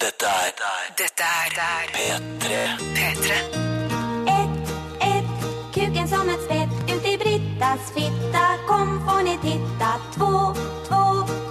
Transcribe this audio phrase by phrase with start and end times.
[0.00, 0.52] Dette er
[0.98, 2.52] Dette er P3.
[2.96, 3.34] P3.
[4.34, 5.42] Ett, ett,
[5.74, 6.72] kuken som ett spett.
[6.92, 8.44] Ut i Brittas fitta.
[8.68, 9.90] Kom får ni titta.
[10.14, 10.54] Två,
[10.88, 11.04] två,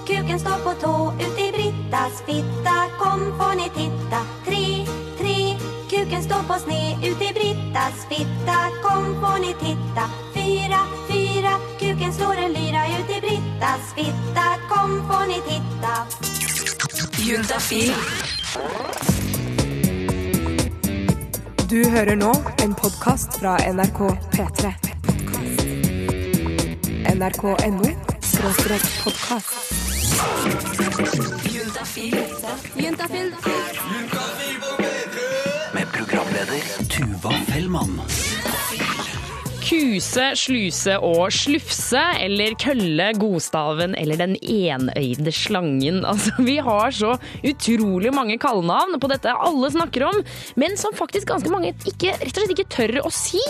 [0.08, 1.14] kuken står på tå.
[1.20, 2.76] Ut i Brittas fitta.
[3.00, 4.20] Kom får ni titta.
[4.46, 4.86] Tre,
[5.20, 5.58] tre,
[5.90, 6.98] kuken står på sne.
[7.10, 8.58] Ut i Brittas fitta.
[8.84, 10.04] Kom får ni titta.
[10.34, 10.82] Fyra,
[11.12, 12.82] fyra, kuken slår en lyra.
[12.98, 14.46] Ut i Brittas fitta.
[14.70, 15.94] Kom får ni titta.
[17.30, 18.39] Juntafil.
[18.50, 18.56] Du
[21.90, 22.32] hører nå
[22.64, 24.00] en podkast fra NRK
[24.34, 24.72] P3.
[27.14, 27.92] NRK.no
[28.26, 29.54] skråstrek podkast.
[35.74, 38.02] Med programleder Tuva Fellmann.
[39.70, 46.00] Kuse, sluse og slufse, eller kølle, godstaven eller den enøyde slangen.
[46.10, 47.12] Altså, vi har så
[47.46, 50.18] utrolig mange kallenavn på dette alle snakker om,
[50.60, 53.44] men som faktisk ganske mange ikke, rett og slett ikke tør å si.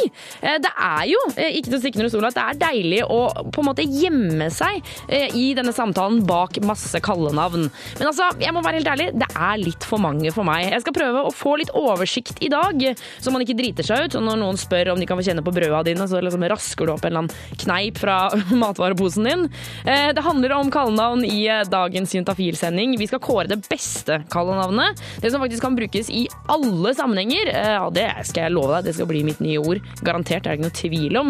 [0.43, 2.99] Eh, Det er jo, eh, ikke til å stikke under stol, at det er deilig
[3.07, 3.19] å
[3.55, 7.69] på en måte gjemme seg eh, i denne samtalen bak masse kallenavn.
[8.01, 10.67] Men altså, jeg må være helt ærlig, det er litt for mange for meg.
[10.67, 12.83] Jeg skal prøve å få litt oversikt i dag,
[13.23, 14.19] så man ikke driter seg ut.
[14.19, 16.87] Så når noen spør om de kan få kjenne på brøda dine, så liksom rasker
[16.89, 18.17] du opp en eller annen kneip fra
[18.63, 19.45] matvareposen din.
[19.85, 22.97] Eh, Det handler om kallenavn i eh, dagens Juntafil-sending.
[22.99, 24.99] Vi skal kåre det beste kallenavnet.
[25.23, 27.53] Det som faktisk kan brukes i alle sammenhenger.
[27.53, 29.79] Eh, Ja, det skal jeg love deg, det skal bli mitt nye ord.
[30.03, 31.29] Garantert, det er det ikke noe tvil om.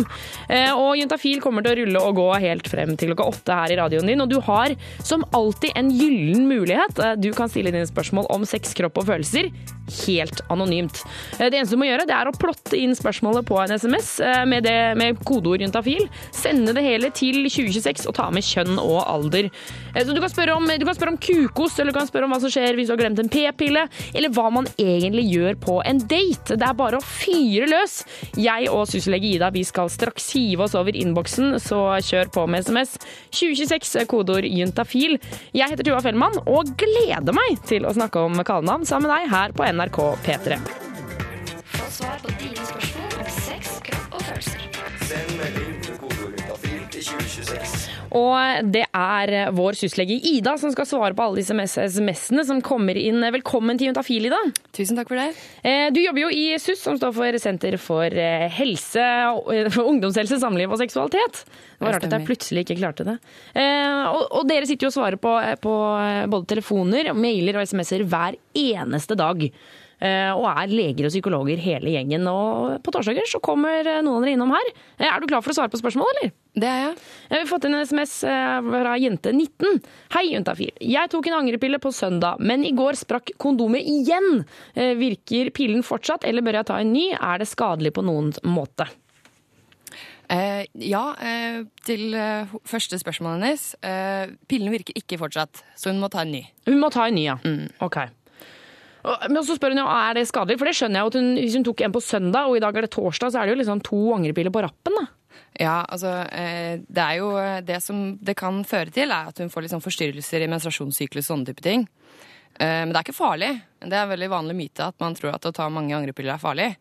[0.80, 3.78] Og Juntafil kommer til å rulle og gå helt frem til klokka åtte her i
[3.80, 4.74] radioen din, og du har
[5.06, 7.02] som alltid en gyllen mulighet.
[7.22, 9.52] Du kan stille dine spørsmål om sex, kropp og følelser
[10.06, 11.02] helt anonymt.
[11.40, 14.12] Det eneste du må gjøre, det er å plotte inn spørsmålet på en SMS
[14.50, 14.69] med, det,
[15.00, 16.08] med kodeord juntafil.
[16.36, 19.50] Sende det hele til 2026 og ta med kjønn og alder.
[19.96, 22.40] Eh, Så du kan spørre om, du om kukost, eller du kan spørre om hva
[22.42, 26.00] som skjer hvis du har glemt en p-pille, eller hva man egentlig gjør på en
[26.00, 26.58] date.
[26.58, 28.04] Det er bare å fyre løs.
[28.38, 32.66] Jeg og syslege Ida vi skal straks hive oss over innboksen, så kjør på med
[32.68, 32.98] SMS.
[33.32, 35.18] 2026, eh, kodeord juntafil.
[35.54, 39.34] Jeg heter Tuva Fellmann og gleder meg til å snakke om kallenavn sammen med deg
[39.34, 40.60] her på NRK P3.
[41.70, 42.89] Få svar på dine spørsmål
[48.10, 52.98] Og det er vår syslege Ida som skal svare på alle disse SMS-ene som kommer
[52.98, 53.22] inn.
[53.36, 54.40] Velkommen til Juntafil, Ida.
[54.76, 55.28] Tusen takk for det.
[55.64, 59.06] Eh, Du jobber jo i SUS, som står for Senter for eh, helse,
[59.76, 61.44] for ungdomshelse, samliv og seksualitet.
[61.78, 63.18] Det var rart at jeg plutselig ikke klarte det.
[63.54, 65.76] Eh, Og, og dere sitter jo og svarer på, på
[66.34, 69.46] både telefoner, mailer og SMS-er hver eneste dag.
[70.00, 72.24] Eh, Og er leger og psykologer hele gjengen.
[72.32, 74.70] Og på torsdager så kommer eh, noen av dere innom her.
[74.98, 76.32] Eh, Er du klar for å svare på spørsmål, eller?
[76.60, 76.96] Det er jeg.
[77.30, 79.82] Jeg har fått en SMS fra jente 19.
[80.16, 80.72] Hei, Juntafil.
[80.82, 84.42] Jeg tok en angrepille på søndag, men i går sprakk kondomet igjen.
[85.00, 87.06] Virker pillen fortsatt, eller bør jeg ta en ny?
[87.16, 88.90] Er det skadelig på noen måte?
[90.30, 93.64] Eh, ja, eh, til eh, første spørsmålet hennes.
[94.50, 96.44] Pillen virker ikke fortsatt, så hun må ta en ny.
[96.70, 97.38] Hun må ta en ny, ja.
[97.82, 97.98] Ok.
[99.04, 101.30] Men så spør hun jo, er det skadelig, for det skjønner jeg jo at hun,
[101.40, 103.56] hvis hun tok en på søndag, og i dag er det torsdag, så er det
[103.56, 105.06] jo liksom to angrepiller på rappen, da.
[105.60, 109.40] Ja, altså, eh, det er jo eh, det som det kan føre til, er at
[109.42, 111.88] hun får sånn forstyrrelser i menstruasjonssyklus og sånne type ting.
[112.60, 113.52] Eh, men det er ikke farlig.
[113.82, 116.44] Det er en veldig vanlig myte at man tror at å ta mange angrepiller er
[116.44, 116.74] farlig.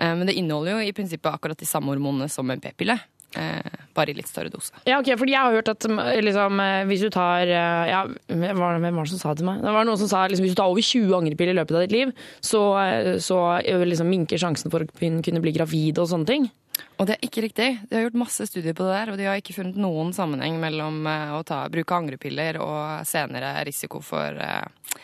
[0.00, 2.94] Men det inneholder jo i prinsippet akkurat de samme hormonene som en p-pille.
[3.38, 4.74] Eh, bare i litt større dose.
[4.88, 8.00] Ja, ok, fordi jeg har hørt at mm, liksom, eh, hvis du tar eh, ja,
[8.26, 9.60] Hvem var det som sa det til meg?
[9.62, 11.84] Det var noen som sa liksom, hvis du tar over 20 angrepiller i løpet av
[11.84, 16.10] ditt liv, så, eh, så eh, liksom, minker sjansen for å kunne bli gravid og
[16.10, 16.50] sånne ting.
[16.98, 17.68] Og det er ikke riktig.
[17.88, 20.58] De har gjort masse studier på det der, og de har ikke funnet noen sammenheng
[20.62, 24.98] mellom eh, å ta, bruke angrepiller og senere risiko for eh,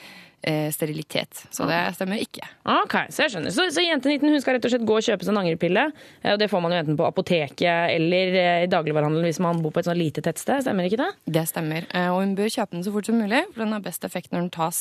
[0.46, 1.42] eh, sterilitet.
[1.52, 2.46] Så det stemmer ikke.
[2.70, 3.52] Ok, Så jeg skjønner.
[3.54, 5.84] Så, så jente 19 hun skal rett og slett gå og kjøpe seg en angrepille.
[6.22, 9.60] eh, Og det får man jo enten på apoteket eller eh, i dagligvarehandelen hvis man
[9.64, 10.62] bor på et sånn lite tettsted.
[10.64, 11.10] Stemmer ikke det?
[11.38, 11.88] Det stemmer.
[11.92, 14.32] Eh, Og hun bør kjøpe den så fort som mulig, for den har best effekt
[14.32, 14.80] når den tas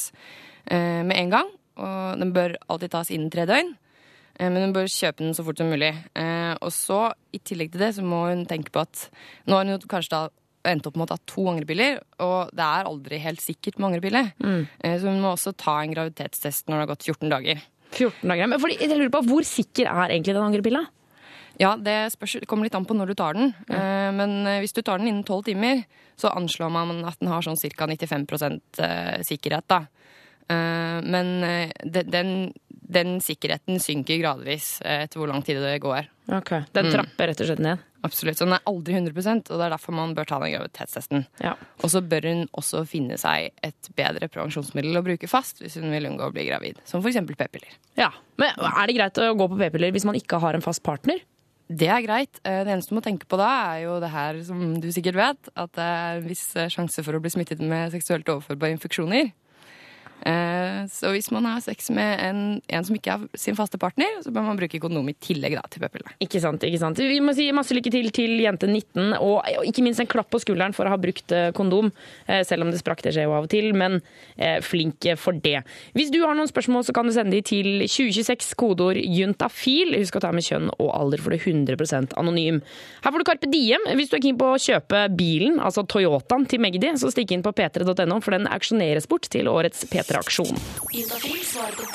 [0.70, 1.50] eh, med en gang.
[1.76, 3.74] Og den bør alltid tas innen tre døgn.
[4.40, 5.94] Men hun bør kjøpe den så fort som mulig.
[6.60, 6.98] Og så,
[7.32, 9.06] i tillegg til det, så må hun tenke på at
[9.48, 10.20] nå har hun kanskje da
[10.68, 14.24] endt opp med å ta to angrepiller, og det er aldri helt sikkert med angrepille.
[14.42, 14.66] Mm.
[14.82, 17.64] Så hun må også ta en graviditetstest når det har gått 14 dager.
[17.96, 18.50] 14 dager.
[18.52, 20.86] Men fordi, jeg lurer på, Hvor sikker er egentlig den angrepilla?
[21.60, 23.54] Ja, det, spørs, det kommer litt an på når du tar den.
[23.72, 25.86] Eh, Men eh, hvis du tar den innen 12 timer,
[26.20, 27.88] så anslår man at den har sånn ca.
[27.88, 29.68] 95 eh, sikkerhet.
[29.72, 29.86] da.
[30.52, 32.52] Eh, Men eh, den,
[32.86, 36.08] den sikkerheten synker gradvis eh, etter hvor lang tid det går.
[36.36, 37.82] Ok, Den trapper rett og slett ned?
[38.06, 38.38] Absolutt.
[38.38, 41.24] Så den er aldri 100% og det er derfor man bør ta den graviditetstesten.
[41.42, 41.56] Ja.
[41.82, 45.90] Og så bør hun også finne seg et bedre prevensjonsmiddel å bruke fast hvis hun
[45.94, 47.18] vil unngå å bli gravid, som f.eks.
[47.34, 47.78] p-piller.
[47.98, 48.12] ja.
[48.38, 51.22] Men er det greit å gå på p-piller hvis man ikke har en fast partner?
[51.66, 52.38] Det er greit.
[52.46, 55.16] Eh, Det eneste du må tenke på da, er jo det her som du sikkert
[55.18, 58.76] vet, at det er en viss eh, sjanse for å bli smittet med seksuelt overførbare
[58.78, 59.32] infeksjoner.
[60.24, 62.40] Eh, Så hvis man har sex med en,
[62.70, 65.64] en som ikke er sin faste partner, så bør man bruke kondom i tillegg da,
[65.72, 66.14] til p-pillene.
[66.22, 66.98] Ikke sant, ikke sant.
[67.02, 70.40] Vi må si masse lykke til til jente 19, og ikke minst en klapp på
[70.44, 71.92] skulderen for å ha brukt eh, kondom.
[72.28, 74.00] Eh, Selv om det sprakk, det skjer jo av og til, men
[74.66, 75.62] flink for det.
[75.96, 79.96] Hvis du har noen spørsmål, så kan du sende de til 2026, kodeord juntafil.
[79.98, 82.60] Husk å ta med kjønn og alder, for det er 100% anonym.
[83.06, 83.86] Her får du Carpe Diem.
[83.98, 87.46] Hvis du er keen på å kjøpe bilen, altså Toyotaen til Magdi, så stikk inn
[87.46, 90.05] på p3.no, for den auksjoneres bort til årets P3-aksjon.
[90.06, 91.86] Svarer på.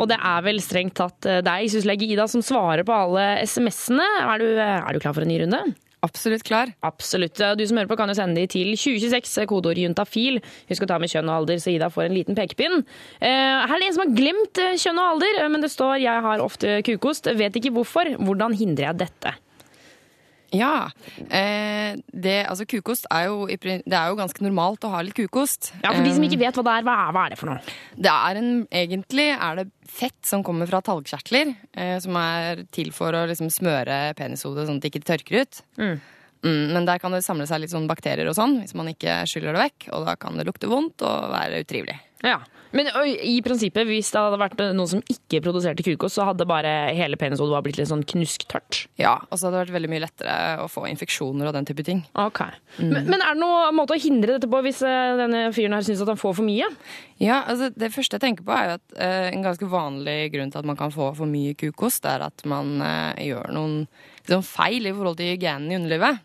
[0.00, 4.06] Og det er vel strengt tatt eh, deg, syslege Ida, som svarer på alle SMS-ene.
[4.24, 5.62] Er, du- er du klar for en ny runde?
[6.02, 6.72] Absolutt klar.
[6.82, 7.38] Absolutt.
[7.58, 10.40] Du som hører på, kan jo sende de til 2026, kodeord juntafil.
[10.70, 12.80] Husk å ta med kjønn og alder, så Ida får en liten pekepinn.
[13.22, 15.70] Eh, her er det en som har glemt eh, kjønn og alder, eh, men det
[15.70, 17.30] står 'jeg har ofte kukost'.
[17.38, 18.10] Vet ikke hvorfor.
[18.18, 19.34] Hvordan hindrer jeg dette?
[20.52, 20.90] Ja.
[21.28, 25.72] Eh, det, altså kukost er jo, det er jo ganske normalt å ha litt kukost.
[25.80, 27.38] Ja, For de som Eh, ikke vet hva det er, hva er, hva er det
[27.40, 27.74] for noe?
[27.96, 32.92] Det er en, egentlig er det fett som kommer fra talgkjertler, eh, som er til
[32.94, 35.62] for å liksom smøre penishodet sånn at det ikke tørker ut.
[35.80, 35.96] Mm.
[36.42, 39.20] Mm, men der kan det samle seg litt sånn bakterier og sånn, hvis man ikke
[39.30, 39.90] skyller det vekk.
[39.94, 41.98] Og da kan det lukte vondt og være utrivelig.
[42.22, 42.40] Ja.
[42.72, 42.88] Men
[43.20, 47.18] i prinsippet, hvis det hadde vært noen som ikke produserte kukost, så hadde bare hele
[47.20, 48.86] penishodet blitt litt sånn knusktørt.
[49.00, 51.84] Ja, og så hadde det vært veldig mye lettere å få infeksjoner og den type
[51.84, 52.00] ting.
[52.16, 52.40] Ok.
[52.80, 55.84] Men, men er det noen måte å hindre dette på hvis eh, denne fyren her
[55.84, 56.70] syns at han får for mye?
[57.20, 60.54] Ja, altså Det første jeg tenker på, er jo at uh, en ganske vanlig grunn
[60.54, 63.82] til at man kan få for mye kukost, er at man uh, gjør noen
[64.24, 66.24] liksom, feil i forhold til hygienen i underlivet.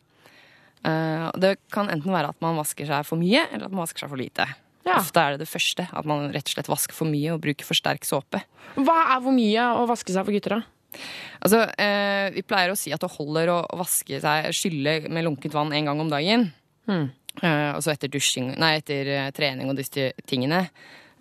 [0.87, 4.05] Uh, det kan enten være at man vasker seg for mye, eller at man vasker
[4.05, 4.47] seg for lite.
[4.87, 5.01] Ja.
[5.01, 7.67] Ofte er det det første, at man rett og slett vasker for mye og bruker
[7.67, 8.39] for sterk såpe.
[8.79, 11.01] Hva er hvor mye å vaske seg for gutter, da?
[11.43, 15.53] Altså, eh, Vi pleier å si at det holder å, vaske seg, skylle med lunkent
[15.53, 16.47] vann en gang om dagen.
[16.87, 17.09] Hmm.
[17.43, 20.63] Eh, og så etter dusjing, nei, etter eh, trening og disse tingene.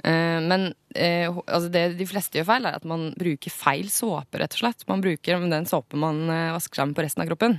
[0.07, 4.39] Eh, men eh, altså det de fleste gjør feil, er at man bruker feil såpe,
[4.41, 4.87] rett og slett.
[4.89, 7.59] Man bruker den såpen man eh, vasker seg med på resten av kroppen.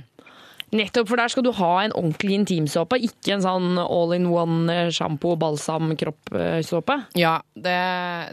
[0.74, 5.36] Nettopp, for der skal du ha en ordentlig intimsåpe, ikke en sånn all-in-one sjampo, shampoo,
[5.40, 6.98] balsam, kroppsåpe.
[7.18, 7.76] Ja, det,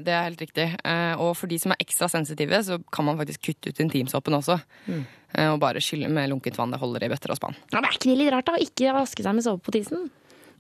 [0.06, 0.68] det er helt riktig.
[0.84, 4.36] Eh, og for de som er ekstra sensitive, så kan man faktisk kutte ut intimsåpen
[4.42, 4.60] også.
[4.86, 5.06] Mm.
[5.52, 6.72] og bare skylle med lunkent vann.
[6.72, 7.58] Det holder i bøtter og spann.
[7.74, 8.60] Ja, det er ikke det litt rart, da?
[8.62, 10.06] Ikke vaske seg med såpe på tissen?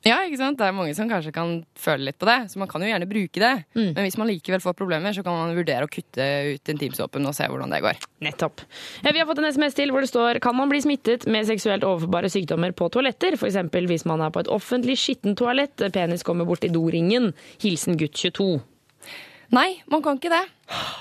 [0.06, 0.60] Ja, ikke sant?
[0.60, 3.07] Det er mange som kanskje kan føle litt på det, så man kan jo gjerne
[3.10, 3.54] bruke det.
[3.74, 7.34] Men hvis man likevel får problemer, så kan man vurdere å kutte ut intimsåpen og
[7.34, 8.04] se hvordan det går.
[8.25, 8.62] Nettopp.
[9.02, 11.86] Vi har fått en SMS til hvor det står Kan man bli smittet med seksuelt
[11.88, 13.34] overførbare sykdommer på toaletter?
[13.34, 13.57] F.eks.
[13.74, 17.31] hvis man er på et offentlig skittent toalett, penis kommer bort i doringen.
[17.63, 18.62] Hilsen gutt 22.
[19.57, 20.44] Nei, man kan ikke det.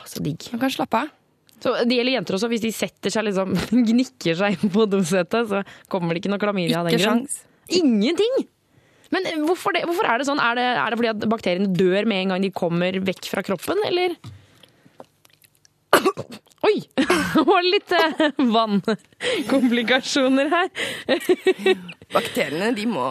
[0.08, 0.48] Så digg.
[0.54, 1.12] Man kan slappe av.
[1.60, 2.48] Så Det gjelder jenter også.
[2.52, 3.52] Hvis de setter seg liksom,
[3.90, 5.62] gnikker seg på dosetet, så
[5.92, 7.24] kommer det ikke noe klamydia av den grunn.
[7.72, 8.48] Ingenting!
[9.14, 10.42] Men eh, hvorfor, det, hvorfor er det sånn?
[10.42, 13.44] Er det, er det fordi at bakteriene dør med en gang de kommer vekk fra
[13.46, 14.10] kroppen, eller?
[16.64, 16.76] Oi!
[17.44, 18.24] Og litt eh,
[18.56, 20.68] vannkomplikasjoner her.
[22.14, 23.04] Bakteriene, de må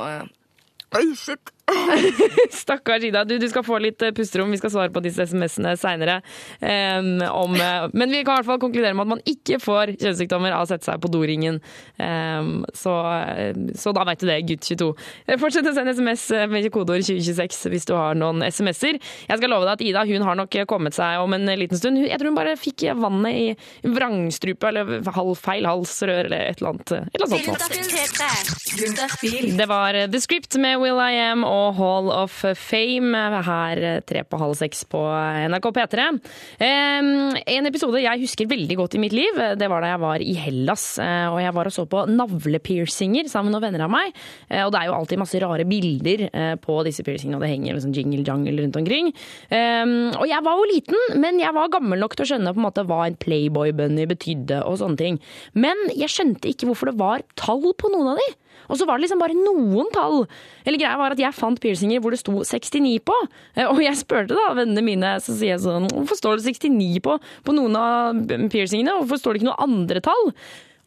[0.94, 1.53] Oi, shit.
[2.52, 3.24] Stakkars Ida.
[3.24, 4.52] Du, du skal få litt eh, pusterom.
[4.52, 6.22] Vi skal svare på disse SMS-ene seinere.
[6.60, 10.68] men vi kan i hvert fall konkludere med at man ikke får kjønnssykdommer av å
[10.70, 11.56] sette seg på doringen.
[11.98, 12.92] Um, så,
[13.38, 14.90] eh, så da vet du det, gutt 22.
[15.28, 18.96] Eh, Fortsett å sende SMS med kodeord 2026 hvis du har noen SMS-er.
[19.30, 21.96] Jeg skal love deg at Ida hun har nok kommet seg om en liten stund.
[22.04, 23.46] Jeg tror hun bare fikk vannet i
[23.88, 24.84] vrangstrupa eller
[25.16, 26.90] halv feil halsrør eller et eller annet.
[26.92, 27.62] Et eller annet sånt.
[29.58, 34.40] Det var The Script med Will I Am og Hall of Fame her tre på
[34.42, 35.02] halv seks på
[35.52, 36.06] NRK P3.
[36.64, 40.34] En episode jeg husker veldig godt i mitt liv, det var da jeg var i
[40.40, 40.86] Hellas.
[41.02, 44.14] eh, Og jeg var og så på navlepiercinger sammen med noen venner av meg.
[44.50, 47.52] Eh, Og det er jo alltid masse rare bilder eh, på disse piercingene, og det
[47.54, 49.12] henger liksom jingle-jangle rundt omkring.
[49.54, 52.68] Og jeg var jo liten, men jeg var gammel nok til å skjønne på en
[52.68, 55.20] måte hva en Playboy-bunny betydde og sånne ting.
[55.54, 58.28] Men jeg skjønte ikke hvorfor det var tall på noen av de.
[58.70, 60.24] Og så var det liksom bare noen tall.
[60.66, 63.16] Eller greia var at jeg fant piercinger hvor det sto 69 på.
[63.56, 67.02] Eh, Og jeg spurte da vennene mine, så sier jeg sånn Hvorfor står det 69
[67.04, 68.22] på, på noen av
[68.54, 69.00] piercingene?
[69.02, 70.32] Hvorfor står det ikke noen andre tall?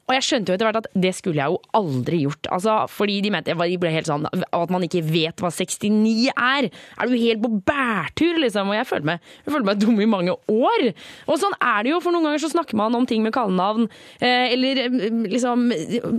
[0.06, 2.46] Og jeg skjønte jo etter hvert at det skulle jeg jo aldri gjort.
[2.54, 6.68] Altså, fordi de mente de ble helt sånn at man ikke vet hva 69 er.
[6.70, 8.70] Er du helt på bærtur, liksom?
[8.70, 10.84] Og jeg følte meg, jeg følte meg dum i mange år.
[11.26, 13.88] Og sånn er det jo, for noen ganger så snakker man om ting med kallenavn.
[14.20, 15.00] Eh, eller eh,
[15.32, 15.66] liksom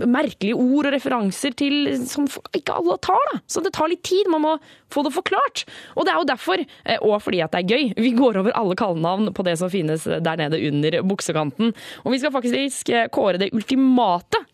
[0.04, 3.40] merkelige ord og referanser til som ikke alle tar, da.
[3.48, 4.28] Så det tar litt tid.
[4.28, 4.54] Man må
[4.92, 5.64] få det forklart.
[5.96, 8.52] Og det er jo derfor, eh, og fordi at det er gøy, vi går over
[8.52, 11.72] alle kallenavn på det som finnes der nede under buksekanten.
[12.04, 13.77] Og vi skal faktisk kåre det ultimate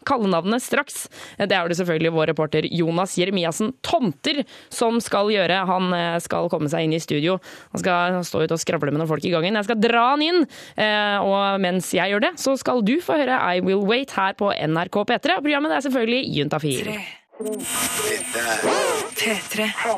[0.05, 1.07] kallenavnet straks.
[1.39, 5.65] Det er jo selvfølgelig vår reporter Jonas Jeremiassen Tomter som skal gjøre.
[5.69, 7.39] Han eh, skal komme seg inn i studio.
[7.73, 9.59] Han skal stå ut og skravle med noen folk i gangen.
[9.59, 10.45] Jeg skal dra han inn,
[10.77, 14.37] eh, og mens jeg gjør det, så skal du få høre I Will Wait her
[14.39, 15.41] på NRK P3.
[15.45, 16.97] Programmet er selvfølgelig Juntafil.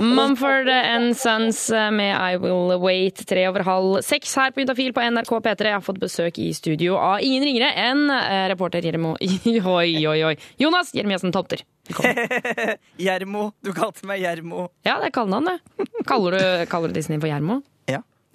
[0.01, 5.05] Mumford and Sons med I Will Wait tre over halv seks her på Juntafil på
[5.05, 5.69] NRK P3.
[5.69, 9.17] Jeg har fått besøk i studio av ingen ringere enn eh, reporter Jermo
[9.77, 10.35] Oi, oi, oi.
[10.57, 11.61] Jonas Jeremiassen Tomter.
[11.93, 13.47] Jermo, Gjermo.
[13.61, 14.71] Du kalte meg Gjermo.
[14.87, 15.91] Ja, det er kallenavn, det.
[16.09, 17.61] Kaller du, kaller du din for Gjermo?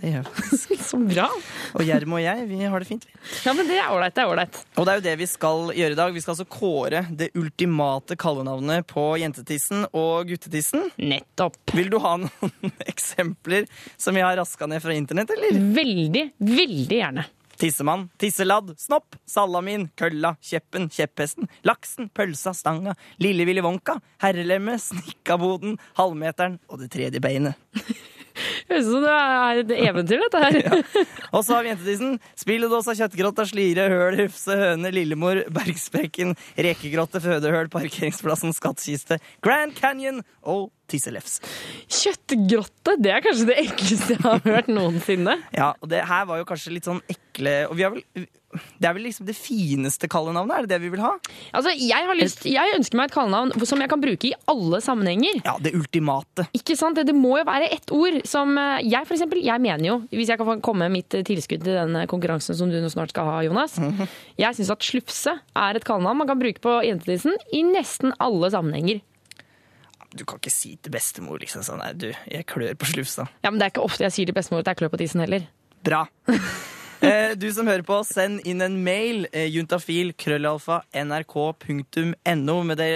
[0.02, 0.80] Det gjør jeg.
[0.92, 1.28] Så bra.
[1.78, 3.04] Og Gjermo og jeg, vi har det fint.
[3.06, 3.18] vi.
[3.46, 4.16] Ja, men det er ålreit.
[4.18, 4.62] Det er ålreit.
[4.76, 6.16] Og det er jo det vi skal gjøre i dag.
[6.16, 10.90] Vi skal altså kåre det ultimate kallenavnet på jentetissen og guttetissen.
[10.98, 11.60] Nettopp.
[11.78, 15.62] Vil du ha noen eksempler som jeg har raska ned fra internett, eller?
[15.78, 17.28] Veldig, veldig gjerne.
[17.62, 25.76] Tissemann, tisseladd, snopp, salamin, kølla, kjeppen, kjepphesten, laksen, pølsa, stanga, lille Willy Wonka, herrelemmet, snikkaboden,
[26.00, 27.54] halvmeteren og det tredje beinet.
[28.72, 30.84] Høres ut som det er et eventyr, dette her.
[31.36, 32.14] Og så har vi jentetissen.
[32.40, 40.70] Spilledåsa, kjøttgrotta, slire, høl, hufse, høne, lillemor, bergsprekken, rekegrotte, fødehøl, parkeringsplassen, skattkiste, Grand Canyon og
[40.92, 41.40] tisselefs.
[41.92, 45.38] Kjøttgrotte, det er kanskje det ekleste jeg har hørt noensinne.
[45.56, 48.04] Ja, og det her var jo kanskje litt sånn ekle Og vi har vel
[48.80, 50.52] Det er vel liksom det fineste kallenavnet?
[50.58, 51.14] Er det det vi vil ha?
[51.56, 54.82] Altså, jeg, har lyst, jeg ønsker meg et kallenavn som jeg kan bruke i alle
[54.84, 55.40] sammenhenger.
[55.46, 56.50] Ja, det ultimate.
[56.58, 57.00] Ikke sant?
[57.00, 59.96] Det, det må jo være ett ord som eh, Jeg for eksempel, jeg mener jo,
[60.12, 62.92] hvis jeg kan få komme med mitt eh, tilskudd til den konkurransen som du nå
[62.92, 63.78] snart skal ha, Jonas
[64.42, 68.52] Jeg syns at slufse er et kallenavn man kan bruke på jentetissen i nesten alle
[68.52, 69.00] sammenhenger.
[70.12, 73.30] Du kan ikke si til bestemor liksom sånn Nei, du, jeg klør på slufsa.
[73.46, 75.24] Ja, Men det er ikke ofte jeg sier til bestemor at jeg klør på tissen
[75.24, 75.48] heller.
[75.88, 76.06] Bra.
[77.02, 79.24] Eh, du som hører på, send inn en mail.
[79.34, 82.90] Eh, juntafil, krøllalfa, nrk.no med det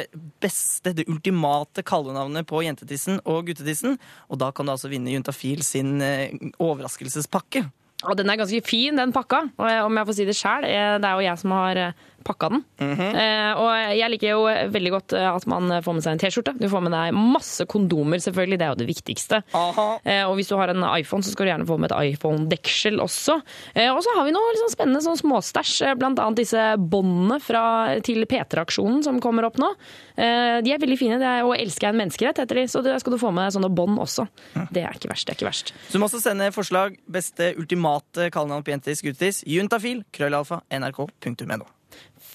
[0.43, 3.97] beste, det ultimate kallenavnet på jentetissen og guttetissen.
[4.29, 7.63] Og da kan du altså vinne Juntafil sin eh, overraskelsespakke.
[8.05, 9.47] Og den er ganske fin, den pakka.
[9.57, 10.69] Om jeg får si det sjæl.
[11.01, 11.79] det er jo jeg som har
[12.25, 12.63] pakka den.
[12.81, 14.41] eh, og jeg liker jo
[14.73, 16.55] veldig godt eh, at man får med seg en T-skjorte.
[16.59, 18.57] Du får med deg masse kondomer, selvfølgelig.
[18.59, 19.41] Det er jo det viktigste.
[19.53, 22.99] Eh, og hvis du har en iPhone, så skal du gjerne få med et iPhone-deksel
[23.03, 23.37] også.
[23.75, 25.99] Eh, og så har vi noe liksom spennende sånn småstæsj, bl.a.
[26.01, 29.69] blant annet disse båndene fra- til P3-aksjonen som kommer opp nå.
[30.17, 31.19] Eh, de er veldig fine.
[31.21, 32.65] Det er å elske er en menneskerett, heter de.
[32.71, 34.27] Så det skal du få med sånne bånd også.
[34.73, 35.27] Det er ikke verst.
[35.27, 35.73] det er ikke verst.
[35.89, 36.97] Så du må også sende forslag.
[37.11, 39.43] Beste ultimate kallenavn på jentetiss, guttetiss.
[39.49, 41.65] Juntafil, krøllalfa, nrk.no.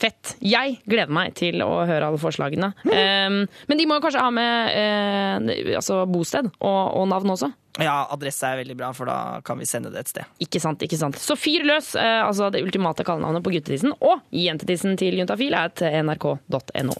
[0.00, 0.34] Fett.
[0.40, 2.72] Jeg gleder meg til å høre alle forslagene.
[2.88, 7.50] Um, men de må jo kanskje ha med uh, altså bosted og, og navn også.
[7.80, 10.32] Ja, adresse er veldig bra, for da kan vi sende det et sted.
[10.42, 11.20] Ikke sant, ikke sant.
[11.20, 11.92] Så fyr løs!
[11.98, 16.96] Uh, altså det ultimate kallenavnet på guttetissen og jentetissen til Juntafil er til nrk.no.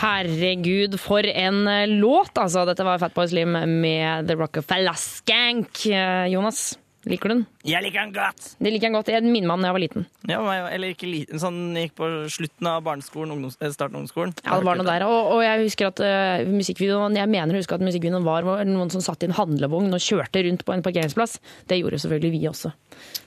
[0.00, 2.64] Herregud, for en eh, låt, altså.
[2.68, 5.84] Dette var Fatboy Slim med The Rockefeller Skank.
[6.30, 6.74] Jonas,
[7.10, 7.42] liker du den?
[7.66, 8.48] Jeg liker den godt!
[8.58, 9.10] Det liker jeg godt.
[9.14, 10.06] Jeg minner meg om da jeg var liten.
[10.30, 10.40] Ja,
[10.74, 14.34] eller ikke liten, sånn gikk på slutten av barneskolen, ungdoms, eh, starten av ungdomsskolen.
[14.42, 15.06] Ja, det var noe der.
[15.06, 18.92] Og, og jeg husker at uh, musikkvideoen Jeg mener å huske at musikkvideoen var noen
[18.92, 21.38] som satt i en handlevogn og kjørte rundt på en parkeringsplass.
[21.70, 22.74] Det gjorde selvfølgelig vi også,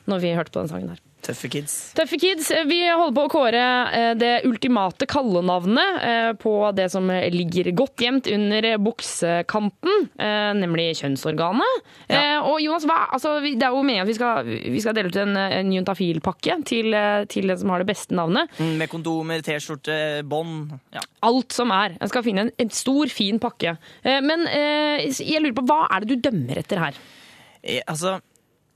[0.09, 1.05] når vi hørte på den sangen her.
[1.19, 1.73] Tøffe kids.
[1.97, 7.09] Tøffe kids, vi holder på å kåre eh, det ultimate kallenavnet eh, på det som
[7.11, 11.83] ligger godt gjemt under buksekanten, eh, nemlig kjønnsorganet.
[12.07, 12.39] Ja.
[12.47, 15.19] Og Jonas, hva, altså, det er jo meningen at vi skal, vi skal dele ut
[15.19, 16.95] en, en juntafil-pakke til,
[17.35, 18.55] til den som har det beste navnet.
[18.57, 19.99] Mm, Med kondomer, T-skjorte,
[20.29, 20.71] bånd.
[20.95, 21.03] Ja.
[21.27, 21.99] Alt som er.
[21.99, 23.75] Jeg skal finne en, en stor, fin pakke.
[24.23, 26.99] Men jeg lurer på, hva er det du dømmer etter her?
[27.91, 28.21] Altså,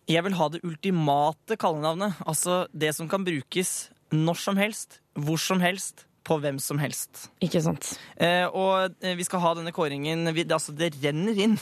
[0.09, 2.19] jeg vil ha det ultimate kallenavnet.
[2.27, 7.27] Altså det som kan brukes når som helst, hvor som helst, på hvem som helst.
[7.43, 7.93] Ikke sant?
[8.15, 11.57] Eh, og eh, vi skal ha denne kåringen vi, det, altså, det renner inn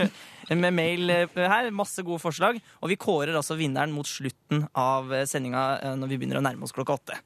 [0.62, 1.70] med mail eh, her.
[1.74, 2.60] Masse gode forslag.
[2.82, 6.66] Og vi kårer altså vinneren mot slutten av eh, sendinga når vi begynner å nærme
[6.66, 7.18] oss klokka åtte.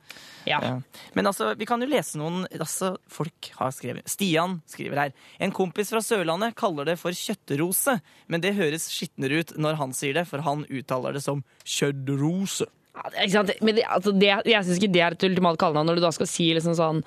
[0.49, 0.63] Ja.
[0.65, 5.15] Eh, Men altså, vi kan jo lese noen altså, Folk har skrevet Stian skriver her.
[5.43, 7.99] En kompis fra Sørlandet kaller det for kjøttrose,
[8.33, 12.69] men det høres skitnere ut når han sier det, for han uttaler det som kjøttrose.
[13.15, 13.53] Ikke sant?
[13.65, 16.15] Men det, altså det, jeg syns ikke det er et ultimat kallenavn når du da
[16.15, 17.03] skal si liksom sånn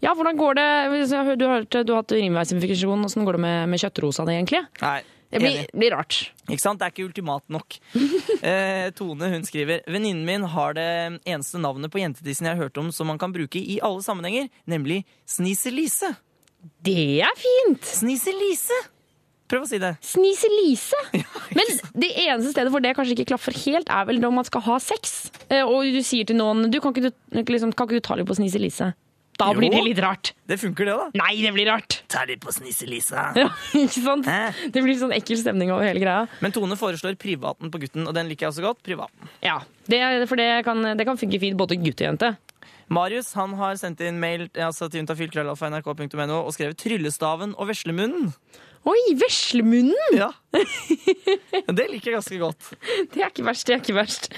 [0.00, 0.68] Ja, hvordan går det
[1.40, 4.62] Du har, du har hatt urinveisinfeksjon, åssen går det med, med kjøttrosene, egentlig?
[4.80, 6.32] Nei, Det blir, blir rart.
[6.48, 6.80] Ikke sant?
[6.80, 7.76] Det er ikke ultimat nok.
[8.50, 10.88] eh, Tone hun skriver Venninnen min har det
[11.24, 14.48] eneste navnet på jentetissen jeg har hørt om som man kan bruke i alle sammenhenger,
[14.66, 16.14] nemlig Sniselise.
[16.84, 17.84] Det er fint!
[17.86, 18.80] Sniselise!
[19.50, 19.96] Prøv å si det.
[20.06, 21.00] Snise-Lise.
[21.58, 24.62] Men det eneste stedet hvor det kanskje ikke klaffer helt, er vel når man skal
[24.68, 25.30] ha sex.
[25.50, 28.18] Eh, Og du sier til noen du, kan, ikke du, liksom, kan ikke du ta
[28.20, 28.92] litt på Snise-Lise?
[29.40, 29.56] Da Jo.
[29.56, 30.34] blir det litt rart.
[30.44, 31.06] Det funker, det, da.
[31.22, 32.02] Nei, det blir rart!
[32.12, 33.22] Ta litt på Sniselise.
[33.40, 34.26] Ja, ikke sant?
[34.28, 34.68] Hæ?
[34.74, 36.26] Det blir sånn ekkel stemning over hele greia.
[36.44, 38.82] Men Tone foreslår privaten på gutten, og den liker jeg også godt.
[38.84, 39.30] Privaten.
[39.40, 42.34] Ja, det, For det kan, det kan funke fint både gutt og jente.
[42.92, 48.34] Marius han har sendt inn mail altså, til juntafil.nrk.no og skrevet 'Tryllestaven og veslemunnen'.
[48.88, 49.92] Oi, veslemunnen!
[50.16, 50.30] Ja.
[51.68, 52.70] det liker jeg ganske godt.
[53.12, 53.66] Det er ikke verst.
[53.68, 54.28] det er ikke verst.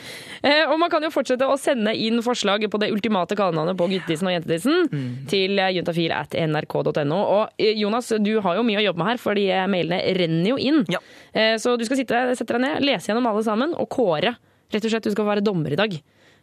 [0.43, 3.87] Eh, og man kan jo fortsette å sende inn forslag på det ultimate kallenavnet på
[3.93, 4.91] guttetissen og jentetissen
[5.31, 7.21] til juntafil at nrk.no.
[7.21, 10.51] Og eh, Jonas, du har jo mye å jobbe med her, fordi eh, mailene renner
[10.51, 10.83] jo inn.
[10.91, 10.99] Ja.
[11.31, 14.35] Eh, så du skal sitte, sette deg ned, lese gjennom alle sammen og kåre.
[14.73, 15.95] Rett og slett, Du skal være dommer i dag.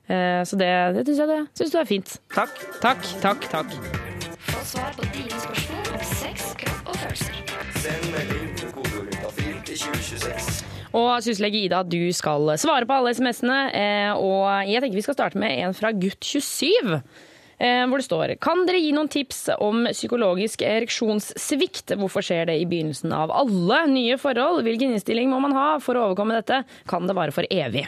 [0.10, 2.16] Eh, så det, det syns jeg det, synes du er fint.
[2.34, 2.64] Takk.
[2.80, 3.76] Takk, takk, takk.
[4.50, 5.69] Få svar på dine spørsmål
[7.80, 9.56] den meldingen til kodeordet fil
[11.00, 13.60] Og syslege Ida, du skal svare på alle SMS-ene.
[13.72, 18.08] Eh, og jeg tenker vi skal starte med en fra gutt 27 eh, hvor det
[18.08, 21.96] står Kan dere gi noen tips om psykologisk ereksjonssvikt?
[22.02, 24.66] Hvorfor skjer det i begynnelsen av alle nye forhold?
[24.68, 26.66] Hvilken innstilling må man ha for å overkomme dette?
[26.90, 27.88] Kan det vare for evig?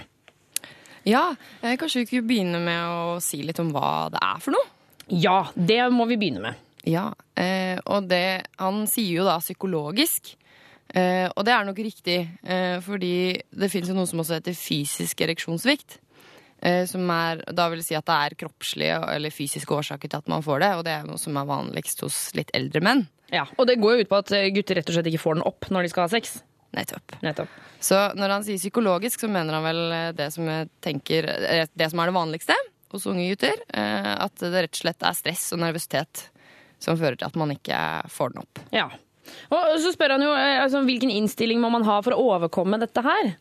[1.04, 4.56] Ja, eh, kanskje vi kunne begynne med å si litt om hva det er for
[4.56, 4.76] noe?
[5.12, 6.68] Ja, det må vi begynne med.
[6.88, 10.36] Ja, eh, og det Han sier jo da psykologisk.
[10.92, 14.58] Eh, og det er nok riktig, eh, fordi det fins jo noe som også heter
[14.58, 16.00] fysisk ereksjonssvikt.
[16.62, 20.28] Eh, som er, da vil si at det er kroppslige eller fysiske årsaker til at
[20.30, 20.72] man får det.
[20.78, 23.08] Og det er noe som er vanligst hos litt eldre menn.
[23.32, 25.48] Ja, Og det går jo ut på at gutter rett og slett ikke får den
[25.48, 26.42] opp når de skal ha sex.
[26.76, 27.16] Nettopp.
[27.24, 27.56] Nettopp.
[27.84, 29.82] Så når han sier psykologisk, så mener han vel
[30.16, 30.48] det som
[30.84, 31.28] tenker
[31.72, 32.56] Det som er det vanligste
[32.92, 33.56] hos unge gutter.
[33.72, 36.28] At det rett og slett er stress og nervøsitet
[36.82, 37.78] som fører til at man ikke
[38.12, 38.62] får den opp.
[38.74, 38.90] Ja.
[39.54, 42.80] Og så spør han jo eh, altså, hvilken innstilling må man ha for å overkomme
[42.82, 43.36] dette her?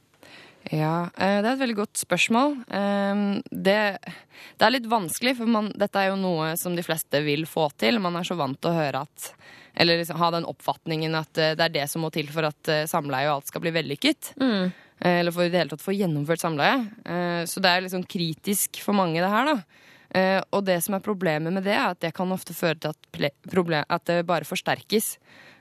[0.69, 2.59] Ja, eh, det er et veldig godt spørsmål.
[2.69, 3.79] Eh, Det,
[4.61, 7.71] det er litt vanskelig, for man, dette er jo noe som de fleste vil få
[7.81, 7.99] til.
[8.05, 9.33] Man er så vant til å høre at
[9.81, 12.71] Eller liksom ha den oppfatningen at eh, det er det som må til for at
[12.91, 14.35] samleie og alt skal bli vellykket.
[14.43, 14.73] Mm.
[15.01, 17.47] Eller for i det hele tatt få gjennomført samleie.
[17.49, 19.63] Så det er liksom kritisk for mange, det her, da.
[20.15, 22.91] Eh, Og det som er problemet med det, er at det kan ofte føre til
[22.91, 25.19] at, at det bare forsterkes.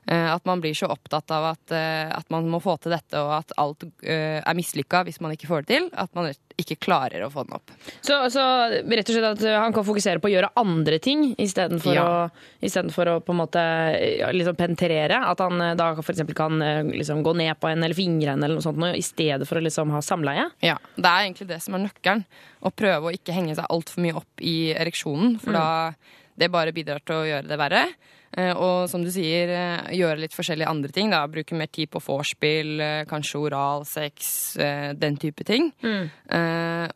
[0.07, 3.19] Eh, At man blir så opptatt av at, eh, at man må få til dette,
[3.19, 5.89] og at alt eh, er mislykka hvis man ikke får det til.
[5.93, 7.71] At man ikke klarer å få den opp.
[8.01, 8.43] Så, så
[8.81, 12.03] rett og slett at han kan fokusere på å gjøre andre ting istedenfor Ja.
[12.03, 13.63] å, i for å på en måte
[14.35, 15.21] liksom penetrere.
[15.29, 16.23] At han da f.eks.
[16.35, 16.59] kan
[16.91, 19.63] liksom gå ned på en eller fingre en eller noe sånt, i stedet for å
[19.63, 20.49] liksom ha samleie.
[20.65, 22.25] Ja, Det er egentlig det som er nøkkelen.
[22.65, 25.67] Å prøve å ikke henge seg altfor mye opp i ereksjonen, for da
[26.39, 27.83] det bare bidrar til å gjøre det verre.
[28.37, 31.09] Eh, Og som du sier, eh, gjøre litt forskjellige andre ting.
[31.09, 35.71] da, Bruke mer tid på vorspiel, eh, kanskje oralsex, eh, den type ting.
[35.81, 36.09] Mm.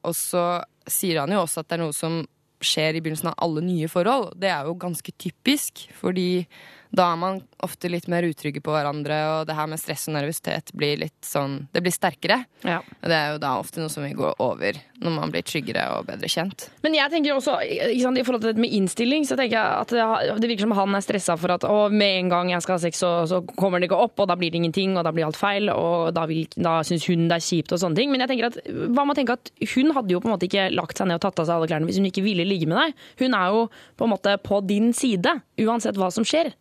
[0.03, 2.27] Og så sier han jo også at det er noe som
[2.61, 4.39] skjer i begynnelsen av alle nye forhold.
[4.39, 6.45] Det er jo ganske typisk, fordi
[6.93, 10.13] da er man ofte litt mer utrygge på hverandre, og det her med stress og
[10.13, 12.43] nervøsitet blir litt sånn Det blir sterkere.
[12.61, 12.81] Ja.
[12.83, 15.87] Og Det er jo da ofte noe som vil gå over når man blir tryggere
[15.97, 16.67] og bedre kjent.
[16.85, 17.57] Men jeg tenker også,
[17.99, 20.75] sant, i forhold til dette med innstilling, så tenker jeg at det, det virker som
[20.77, 23.41] han er stressa for at å, med en gang jeg skal ha sex, så, så
[23.57, 26.13] kommer det ikke opp, og da blir det ingenting, og da blir alt feil, og
[26.15, 28.13] da, vil, da syns hun det er kjipt og sånne ting.
[28.13, 30.47] Men jeg tenker at, hva med å tenke at hun hadde jo på en måte
[30.47, 32.69] ikke lagt seg ned og tatt av seg alle klærne hvis hun ikke ville ligge
[32.69, 33.07] med deg.
[33.25, 33.65] Hun er jo
[33.97, 36.53] på en måte på din side, uansett hva som skjer.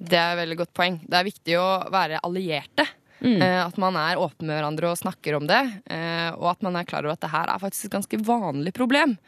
[0.00, 0.96] Det er et veldig godt poeng.
[1.04, 2.86] Det er viktig å være allierte.
[3.20, 3.42] Mm.
[3.44, 5.58] At man er åpen med hverandre og snakker om det.
[5.92, 8.72] eh, Og at man er klar over at det her er faktisk et ganske vanlig
[8.72, 9.18] problem.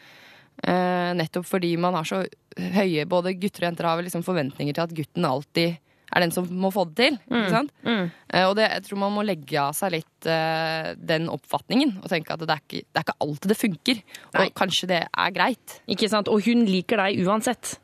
[0.64, 2.22] Eh, Nettopp fordi man har så
[2.74, 5.78] høye Både gutter og jenter har liksom forventninger til at gutten alltid
[6.12, 7.14] er den som må få det til.
[7.48, 7.70] Sant?
[8.32, 12.08] Eh, Og det, jeg tror man må legge av seg litt eh, den oppfatningen og
[12.12, 14.02] tenke at det er ikke, det er ikke alltid det funker.
[14.35, 14.46] Nei.
[14.46, 15.78] Og kanskje det er greit.
[15.88, 16.28] Ikke sant?
[16.28, 17.78] Og hun liker deg uansett.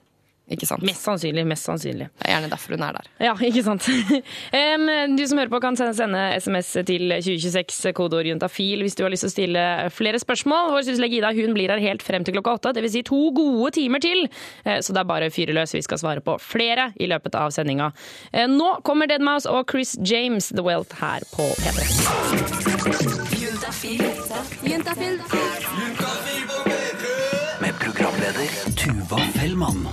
[0.48, 0.82] Ikke sant?
[0.86, 1.44] Mest sannsynlig.
[1.46, 2.08] Mest sannsynlig.
[2.18, 3.08] Det er gjerne derfor hun er der.
[3.28, 3.88] Ja, ikke sant.
[5.18, 9.10] Du som hører på kan sende, sende SMS til 2026, kodeord juntafil, hvis du har
[9.12, 10.70] lyst til å stille flere spørsmål.
[10.74, 12.92] Vår syslege Ida hun blir her helt frem til klokka åtte, dvs.
[12.98, 14.24] Si to gode timer til.
[14.64, 15.74] Eh, Så det er bare å fyre løs.
[15.76, 17.90] Vi skal svare på flere i løpet av sendinga.
[18.32, 22.88] Eh, Nå kommer Deadmouse og Chris James, The Wealth, her på P3.
[27.60, 29.88] Med programleder Tuva Fellmann.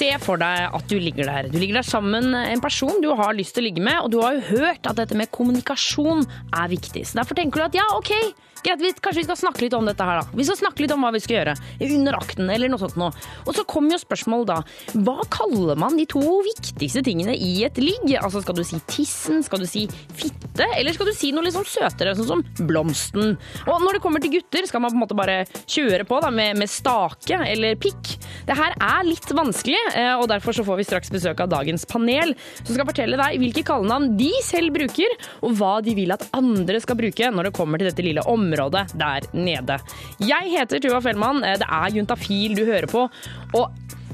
[0.00, 1.50] Se for deg at du ligger der.
[1.52, 4.14] Du ligger der sammen med en person du har lyst til å ligge med, og
[4.14, 6.24] du har jo hørt at dette med kommunikasjon
[6.56, 7.02] er viktig.
[7.04, 8.14] Så derfor tenker du at ja, ok,
[8.64, 10.36] greit, vi, kanskje vi skal snakke litt om dette her, da.
[10.36, 11.54] Vi skal snakke litt om hva vi skal gjøre
[11.86, 13.10] under akten, eller noe sånt noe.
[13.46, 14.58] Og så kommer jo spørsmålet da,
[15.06, 18.06] hva kaller man de to viktigste tingene i et ligg?
[18.20, 19.86] Altså skal du si tissen, skal du si
[20.18, 23.36] fitte, eller skal du si noe litt sånn søtere, sånn som blomsten?
[23.66, 26.32] Og når det kommer til gutter, skal man på en måte bare kjøre på da,
[26.34, 28.14] med, med stake eller pikk.
[28.48, 31.86] Det her er litt vanskelig, eh, og derfor så får vi straks besøk av dagens
[31.88, 36.26] panel, som skal fortelle deg hvilke kallenavn de selv bruker, og hva de vil at
[36.36, 39.78] andre skal bruke når det kommer til dette lille området der nede.
[40.18, 43.08] Jeg heter Tuva Fellmann, eh, det er Juntafil du hører på,
[43.54, 43.70] og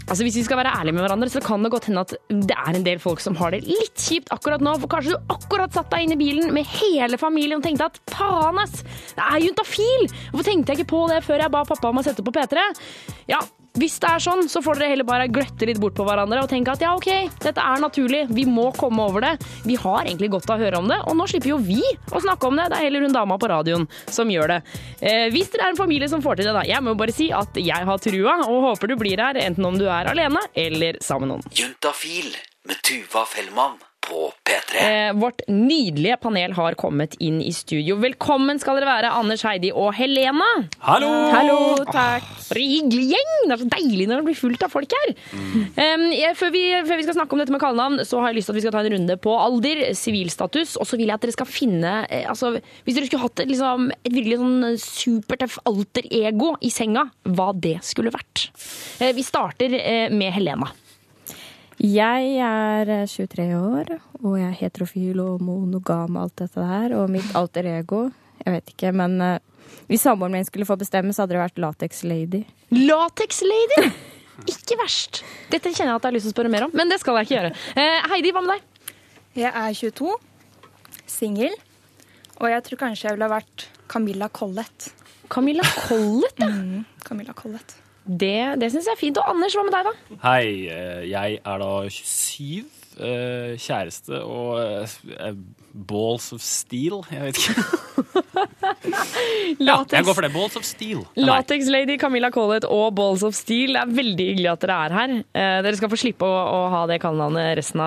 [0.07, 2.55] Altså Hvis vi skal være ærlige med hverandre, så kan det godt hende at det
[2.55, 4.77] er en del folk som har det litt kjipt akkurat nå.
[4.79, 7.99] For kanskje du akkurat satt deg inn i bilen med hele familien og tenkte at
[8.15, 8.85] faen, ass!
[9.17, 10.07] Det er juntafil!
[10.31, 12.63] Hvorfor tenkte jeg ikke på det før jeg ba pappa om å sette på P3?
[13.33, 13.43] Ja,
[13.77, 16.51] hvis det er sånn, så får dere heller bare gløtte litt bort på hverandre og
[16.51, 17.11] tenke at ja, OK,
[17.43, 19.35] dette er naturlig, vi må komme over det.
[19.67, 22.23] Vi har egentlig godt av å høre om det, og nå slipper jo vi å
[22.23, 22.69] snakke om det.
[22.73, 24.61] Det er heller hun dama på radioen som gjør det.
[25.01, 26.65] Eh, hvis dere er en familie som får til det, da.
[26.69, 29.77] Jeg må bare si at jeg har trua, og håper du blir her, enten om
[29.79, 31.53] du er alene eller sammen med noen.
[31.57, 32.33] Juntafil
[32.67, 34.81] med Tuva Fellmann på P3.
[34.87, 37.97] Eh, vårt nydelige panel har kommet inn i studio.
[38.03, 40.47] Velkommen skal dere være, Anders, Heidi og Helena.
[40.85, 41.11] Hallo!
[41.35, 41.59] Hallo,
[41.91, 42.27] takk.
[42.47, 43.33] For en hyggelig gjeng!
[43.47, 45.15] Det er så deilig når det blir fullt av folk her.
[45.33, 45.67] Mm.
[46.15, 48.51] Eh, før, vi, før vi skal snakke om dette med kallenavn, så har jeg lyst
[48.51, 51.27] til at vi skal ta en runde på alder, sivilstatus, og så vil jeg at
[51.27, 55.61] dere skal finne eh, altså, Hvis dere skulle hatt et, liksom, et virkelig sånn supertøff
[55.67, 58.49] alter-ego i senga, hva det skulle vært.
[59.01, 60.71] Eh, vi starter eh, med Helena.
[61.83, 63.91] Jeg er eh, 23 år,
[64.23, 66.95] og jeg er heterofil og monogam og alt dette der.
[66.97, 68.07] Og mitt alter ego
[68.47, 69.39] Jeg vet ikke, men uh,
[69.91, 72.45] hvis samboeren min skulle få bestemme, så hadde det vært Latex Lady.
[72.71, 73.91] Latex Lady!
[74.53, 75.23] Ikke verst.
[75.51, 77.17] Dette kjenner jeg at jeg har lyst til å spørre mer om, men det skal
[77.19, 77.53] jeg ikke gjøre.
[77.81, 78.93] Eh, Heidi, hva med deg?
[79.41, 80.13] Jeg er 22,
[81.09, 81.57] singel,
[82.37, 84.91] og jeg tror kanskje jeg ville ha vært Camilla Collett.
[85.33, 86.85] Camilla Collett, ja.
[87.09, 87.79] Camilla Collett.
[88.07, 89.19] Det, det syns jeg er fint.
[89.19, 90.19] Og Anders, hva med deg, da?
[90.23, 92.67] Hei, eh, jeg er da 27,
[93.03, 95.37] eh, kjæreste og eh,
[95.91, 97.03] balls of steel.
[97.11, 97.67] Jeg vet ikke.
[99.63, 100.31] Ja, jeg går for det.
[100.35, 101.03] Balls of steel.
[101.15, 101.29] Det er meg.
[101.29, 103.75] Latex Lady, Camilla Collett og Balls of Steel.
[103.75, 105.15] Det er veldig hyggelig at dere er her.
[105.67, 107.83] Dere skal få slippe å, å ha det kallenavnet resten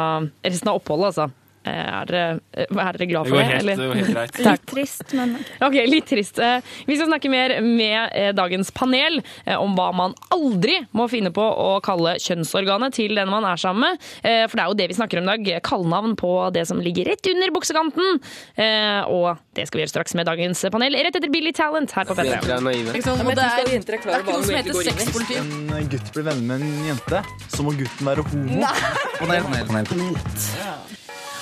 [0.45, 1.29] resten av oppholdet, altså.
[1.69, 3.49] Er dere, eh, er dere glad Det for går det?
[3.53, 4.39] helt, det går helt greit.
[4.49, 6.39] Litt trist, men Ok, litt trist.
[6.39, 9.19] Eh, Vi skal snakke mer med eh, dagens panel
[9.60, 13.82] om hva man aldri må finne på å kalle kjønnsorganet til den man er sammen
[13.89, 13.99] med.
[14.23, 15.62] Eh, For det er jo det vi snakker om i dag.
[15.63, 18.19] Kallenavn på det som ligger rett under buksekanten.
[18.58, 22.05] Eh, Og det skal vi gjøre straks med dagens panel, rett etter Billy Talent her
[22.08, 22.23] på P3.
[22.39, 25.36] Det er ikke noe som heter sexpoliti.
[25.39, 28.65] en gutt blir venner med en jente, så må gutten være homo.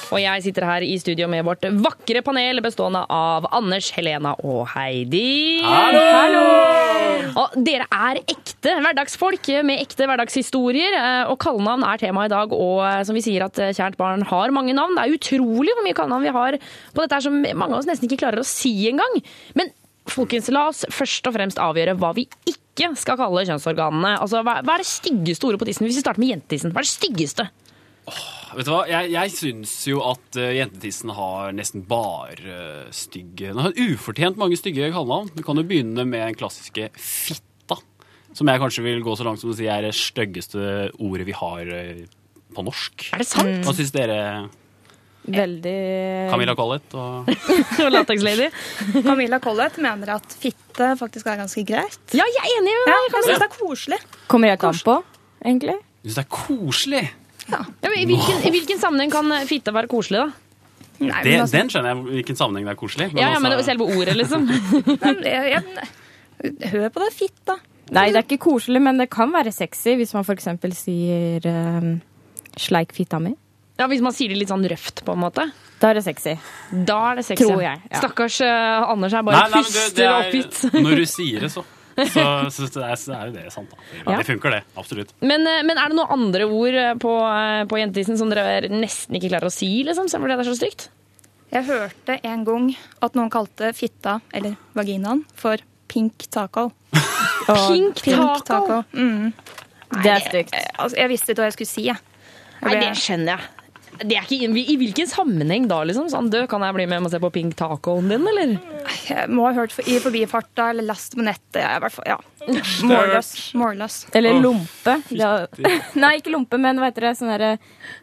[0.08, 4.62] Og jeg sitter her i studio med vårt vakre panel bestående av Anders, Helena og
[4.72, 5.60] Heidi.
[5.66, 6.44] Hallo!
[7.38, 10.96] Og dere er ekte hverdagsfolk med ekte hverdagshistorier.
[10.96, 12.54] eh, Og kallenavn er tema i dag.
[12.56, 14.96] Og eh, som vi sier at eh, kjært barn har mange navn.
[14.96, 16.58] Det er utrolig hvor mye kallenavn vi har
[16.96, 19.20] på dette her som mange av oss nesten ikke klarer å si engang.
[19.60, 19.74] Men
[20.08, 24.16] folkens, la oss først og fremst avgjøre hva vi ikke skal kalle kjønnsorganene.
[24.24, 25.86] Altså, hva, hva er det styggeste ordet på tissen?
[25.90, 26.72] Hvis vi starter med jentetissen.
[26.72, 27.50] Hva er det styggeste?
[28.56, 33.52] Vet du hva, Jeg, jeg syns jo at uh, jentetissen har nesten bare uh, stygge
[33.52, 35.32] Den har ufortjent mange stygge kallenavn.
[35.36, 37.80] Du kan jo begynne med den klassiske fitta,
[38.38, 41.36] som jeg kanskje vil gå så langt som å si er det styggeste ordet vi
[41.36, 42.06] har uh,
[42.56, 43.10] på norsk.
[43.14, 43.68] Er det sant?
[43.68, 44.22] Hva syns dere,
[45.28, 46.94] Veldig Camilla Collett?
[46.96, 47.28] Og...
[47.94, 48.48] Latex Lady?
[49.04, 52.00] Camilla Collett mener at fitte faktisk er ganske greit.
[52.16, 54.00] Ja, jeg er enig med Ja, jeg synes det er koselig.
[54.32, 55.00] Kommer jeg ikke an på,
[55.44, 55.80] egentlig.
[56.06, 57.04] Jeg syns det er koselig.
[57.52, 60.30] Ja, men I hvilken, I hvilken sammenheng kan fitte være koselig, da?
[60.98, 63.08] Nei, Det, altså, den skjønner jeg hvilken sammenheng det er koselig.
[63.14, 64.48] Ja, ja, men altså- Selve ordet, liksom.
[65.24, 67.58] jeg, jeg, hør på det, fitta.
[67.96, 70.50] Nei, det er ikke koselig, men det kan være sexy hvis man f.eks.
[70.76, 72.02] sier um,
[72.58, 73.38] 'sleik fitta mi'.
[73.78, 75.44] Ja, Hvis man sier det litt sånn røft, på en måte.
[75.78, 76.34] Da er det sexy.
[76.74, 77.46] Da er det sexy.
[77.46, 78.00] Tror jeg, ja.
[78.02, 80.62] Stakkars eh, Anders er bare Nei, nei, men det, puster det oppgitt.
[80.82, 81.64] når du sier det, så.
[81.98, 83.78] Så, så det, er, så er jo det sant, da.
[83.96, 84.18] Ja, Ja.
[84.20, 84.60] Det funker, det.
[84.78, 85.14] Absolutt.
[85.22, 88.70] Men, eh, men er det noen andre ord eh, på, eh, på jentetissen som dere
[88.70, 90.12] nesten ikke klarer å si, liksom?
[90.14, 90.88] Fordi det er så stygt?
[91.54, 92.70] Jeg hørte en gang
[93.02, 95.58] at noen kalte fitta, eller vaginaen, for
[95.88, 96.70] pink taco.
[97.48, 98.84] Pink taco?
[98.92, 99.32] Mm.
[100.04, 100.52] Det er stygt.
[100.54, 101.86] Jeg, altså, jeg visste ikke hva jeg skulle si.
[101.88, 103.57] Jeg Nei, det skjønner jeg.
[104.02, 106.10] Det er ikke, I hvilken sammenheng da, liksom?
[106.12, 108.58] Sånn, du, kan jeg bli med og se på pink tacoen din, eller?
[109.08, 111.62] Jeg må ha hørt for, i forbifarta eller last på nettet.
[111.62, 112.20] Jeg, er i hvert fall, ja.
[112.88, 113.32] Målløs.
[113.58, 113.98] Målløs.
[114.18, 114.98] Eller lompe.
[115.16, 115.32] Ja.
[116.04, 117.16] Nei, ikke lompe, men hva heter det?
[117.20, 117.56] Sånn derre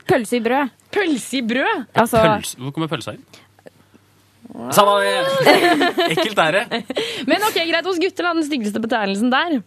[0.09, 0.75] pølse i brød.
[0.95, 1.87] Pølse i brød?
[1.93, 2.61] Altså, pølse.
[2.61, 3.25] hvor kommer pølsa inn?
[4.75, 5.15] Samme det.
[6.13, 6.83] Ekkelt er det.
[7.27, 9.59] Men ok, greit, hos gutter da, den styggeste betegnelsen der.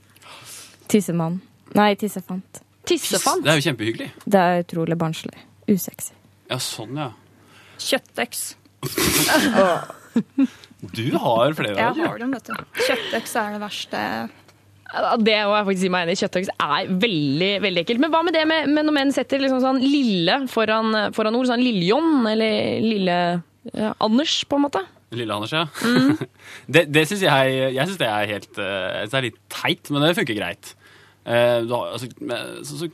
[0.87, 1.41] tissemann.
[1.75, 2.61] Nei, tissefant.
[2.87, 3.43] Tissefant?
[3.43, 4.11] Det er jo kjempehyggelig.
[4.23, 5.41] Det er utrolig barnslig.
[5.67, 6.13] Usexy.
[6.49, 7.12] Ja, sånn, ja.
[7.83, 8.43] Kjøttøks.
[10.93, 12.05] Du har flere Jeg av dem.
[12.07, 12.53] har dem, vet du.
[12.86, 14.01] Kjøttøks er det verste.
[15.25, 16.19] Det må jeg faktisk si meg enig i.
[16.21, 18.01] Kjøttøks er veldig veldig ekkelt.
[18.03, 21.49] Men hva med det med, med når menn setter liksom sånn lille foran, foran ord?
[21.49, 23.17] Sånn Lille-John eller Lille
[23.73, 24.83] ja, Anders, på en måte?
[25.17, 25.65] Lille Anders, ja.
[26.73, 29.91] det det syns jeg Jeg synes det er helt eh, jeg det er litt teit,
[29.91, 30.71] men det funker greit.
[31.27, 32.89] Eh, du har, altså, med- så, så,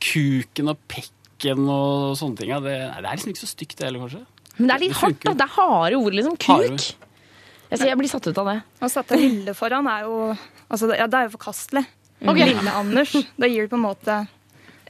[0.00, 3.86] kuken og pekken og sånne ting, det, nei, det er liksom ikke så stygt det
[3.88, 4.22] heller, kanskje.
[4.58, 5.32] Men det er litt hardt, da.
[5.34, 6.36] Det er harde ord, liksom.
[6.38, 6.84] Kuk.
[7.74, 8.56] Jeg, jeg blir satt ut av det.
[8.84, 10.16] Å sette lille foran er jo
[10.70, 11.84] altså, det- ja, det er jo forkastelig.
[12.22, 12.52] Okay.
[12.54, 13.12] Lille Anders.
[13.36, 14.18] Det gir på en måte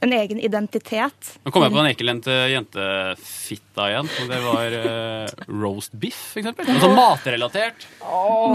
[0.03, 1.29] en egen identitet.
[1.45, 4.09] Nå kom jeg på en ekkelente jentefitta igjen.
[4.21, 6.67] og Det var uh, roast biff, for eksempel.
[6.75, 7.87] Altså matrelatert.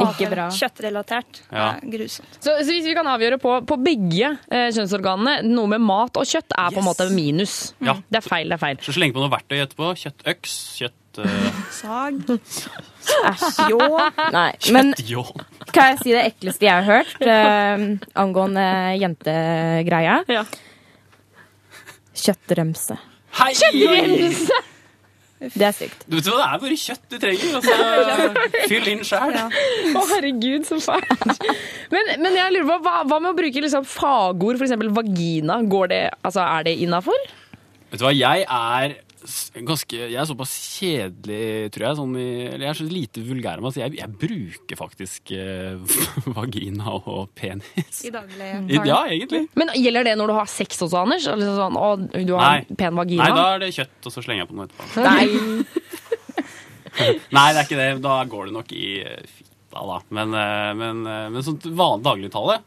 [0.05, 0.49] Ikke bra.
[0.55, 1.43] Kjøttrelatert.
[1.53, 1.69] Ja.
[1.83, 2.39] Grusomt.
[2.39, 6.29] Så, så hvis vi kan avgjøre på, på begge eh, kjønnsorganene, noe med mat og
[6.29, 7.59] kjøtt er på en måte minus.
[7.85, 7.97] Ja.
[8.09, 8.81] Det er feil, det er feil.
[8.85, 9.93] Så sleng på noe verktøy etterpå.
[10.05, 11.21] Kjøttøks, kjøtt...
[11.25, 12.21] eh, Sag.
[12.31, 13.75] Æsj.
[14.33, 14.51] Nei.
[14.77, 14.93] Men
[15.75, 17.87] kan jeg si det ekleste jeg har hørt eh,
[18.21, 18.67] angående
[19.01, 20.21] jentegreia?
[20.31, 20.45] Ja.
[22.21, 22.99] Kjøttremse.
[23.41, 23.53] Hei!
[23.59, 24.61] Kjøttremse!
[25.41, 26.03] Det er sykt.
[26.05, 27.55] Du vet hva, Det er bare kjøtt du trenger.
[27.57, 29.39] Altså, fyll inn sjæl.
[29.97, 31.31] Å, herregud, så fælt.
[31.95, 34.77] Men, men jeg lurer på, hva, hva med å bruke liksom fagord, f.eks.
[35.01, 35.57] vagina?
[35.73, 37.17] Går det, altså, er det innafor?
[37.91, 38.99] Vet du hva, jeg er
[39.67, 41.99] ganske Jeg er såpass kjedelig, tror jeg.
[41.99, 45.99] Sånn eller jeg er så lite vulgær med at jeg, jeg bruker faktisk eh,
[46.39, 48.03] vagina og penis.
[48.07, 48.51] I daglig
[48.89, 49.45] ja, egentlig.
[49.59, 51.29] Men gjelder det når du har sex også, Anders?
[51.31, 52.65] Altså sånn, å, du har Nei.
[52.65, 53.29] en pen vagina?
[53.29, 55.05] Nei, da er det kjøtt, og så slenger jeg på noe etterpå.
[55.09, 55.27] Nei.
[57.31, 57.91] Nei, det er ikke det.
[58.05, 60.01] Da går det nok i eh, fitta, da.
[60.17, 62.61] Men, eh, men, eh, men vanlig dagligtale.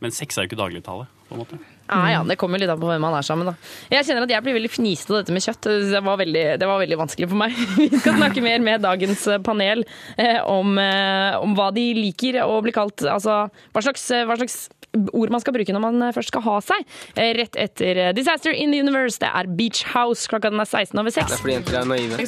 [0.00, 1.60] Men sex er jo ikke dagligtale, på en måte.
[1.90, 3.54] Ja, ja, det kommer litt an på hvem man er sammen, da.
[3.90, 5.70] Jeg kjenner at jeg blir veldig fnisete av dette med kjøtt.
[5.90, 7.62] Det var, veldig, det var veldig vanskelig for meg.
[7.80, 12.60] Vi skal snakke mer med dagens panel eh, om, eh, om hva de liker å
[12.64, 13.02] bli kalt.
[13.10, 14.68] Altså hva slags, hva slags
[15.12, 16.86] ord man skal bruke når man først skal ha seg.
[17.14, 19.20] Eh, rett etter eh, Disaster in the Universe.
[19.22, 20.26] Det er Beach House.
[20.30, 21.36] Klokka den er 16 over 6.
[21.42, 22.20] fordi jenter er naive.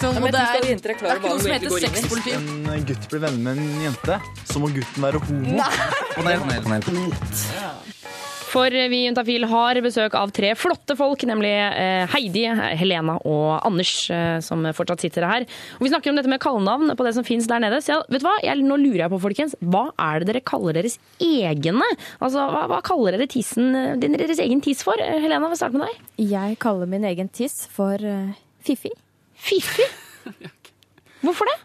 [0.73, 1.69] jenter er klar det er ikke noe som heter
[2.23, 2.35] i.
[2.79, 4.15] En gutt blir venner med en jente,
[4.49, 5.51] så må gutten være homo.
[8.53, 12.45] For vi i Juntafil har besøk av tre flotte folk, nemlig eh, Heidi,
[12.77, 15.47] Helena og Anders, eh, som fortsatt sitter her.
[15.79, 17.81] Og vi snakker om dette med kallenavn på det som fins der nede.
[17.81, 18.37] Så jeg, vet du hva?
[18.45, 21.89] Jeg, nå lurer jeg på, folkens, hva er det dere kaller deres egne?
[22.19, 25.01] Altså, hva, hva kaller dere tissen, din, deres egen tiss for?
[25.01, 26.07] Eh, Helena, vi starter med deg.
[26.37, 28.37] Jeg kaller min egen tiss for uh,
[28.69, 28.93] Fiffi.
[29.33, 29.89] Fiffi?
[31.25, 31.59] Hvorfor det?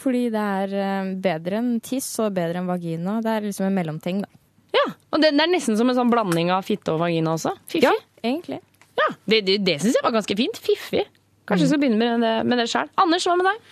[0.00, 3.20] Fordi det er eh, bedre enn tiss og bedre enn vagina.
[3.20, 4.39] Det er liksom en mellomting, da.
[4.76, 7.56] Ja, og det, det er nesten som en sånn blanding av fitte og vagina også.
[7.70, 7.84] Fiffi.
[7.88, 8.60] Ja, egentlig.
[9.00, 10.58] Ja, Det, det, det syns jeg var ganske fint.
[10.62, 11.04] Fiffi.
[11.48, 12.90] Kanskje vi skal begynne med det, med det sjøl.
[13.00, 13.70] Anders, hva med deg?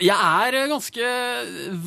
[0.00, 1.10] Jeg er eh, ganske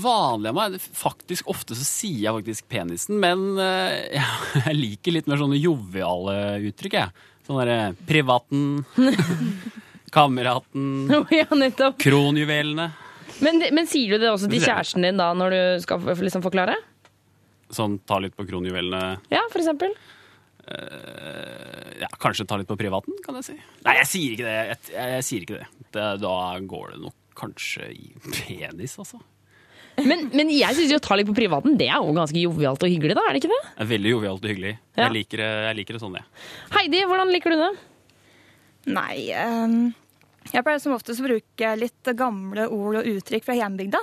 [0.04, 0.76] vanlig av meg.
[0.98, 4.20] Faktisk Ofte så sier jeg faktisk penisen, men eh,
[4.68, 6.38] jeg liker litt mer sånne joviale
[6.70, 7.00] uttrykk.
[7.00, 7.30] jeg.
[7.48, 8.84] Sånn derre privaten,
[10.16, 12.92] kameraten, ja, kronjuvelene.
[13.44, 16.78] Men, men sier du det også til kjæresten din da, når du skal liksom forklare?
[17.74, 19.18] Sånn ta litt på kronjuvelene.
[19.34, 19.96] Ja, for eksempel.
[20.64, 23.58] Uh, ja, kanskje ta litt på privaten, kan jeg si.
[23.84, 24.56] Nei, jeg sier ikke det.
[24.56, 25.68] Jeg, jeg, jeg sier ikke det.
[25.98, 26.08] det.
[26.24, 26.36] Da
[26.72, 29.20] går det nok kanskje i penis, altså.
[30.02, 32.82] Men, men jeg syns jo å ta litt på privaten, det er jo ganske jovialt
[32.82, 33.26] og hyggelig, da?
[33.28, 33.60] er det ikke det?
[33.68, 34.72] Det er veldig jovialt og hyggelig.
[34.96, 35.04] Ja.
[35.04, 36.46] Jeg, liker det, jeg liker det sånn, jeg.
[36.74, 37.70] Heidi, hvordan liker du det?
[38.94, 39.76] Nei um,
[40.50, 44.02] Jeg pleier som oftest å bruke litt gamle ord og uttrykk fra hjembygda.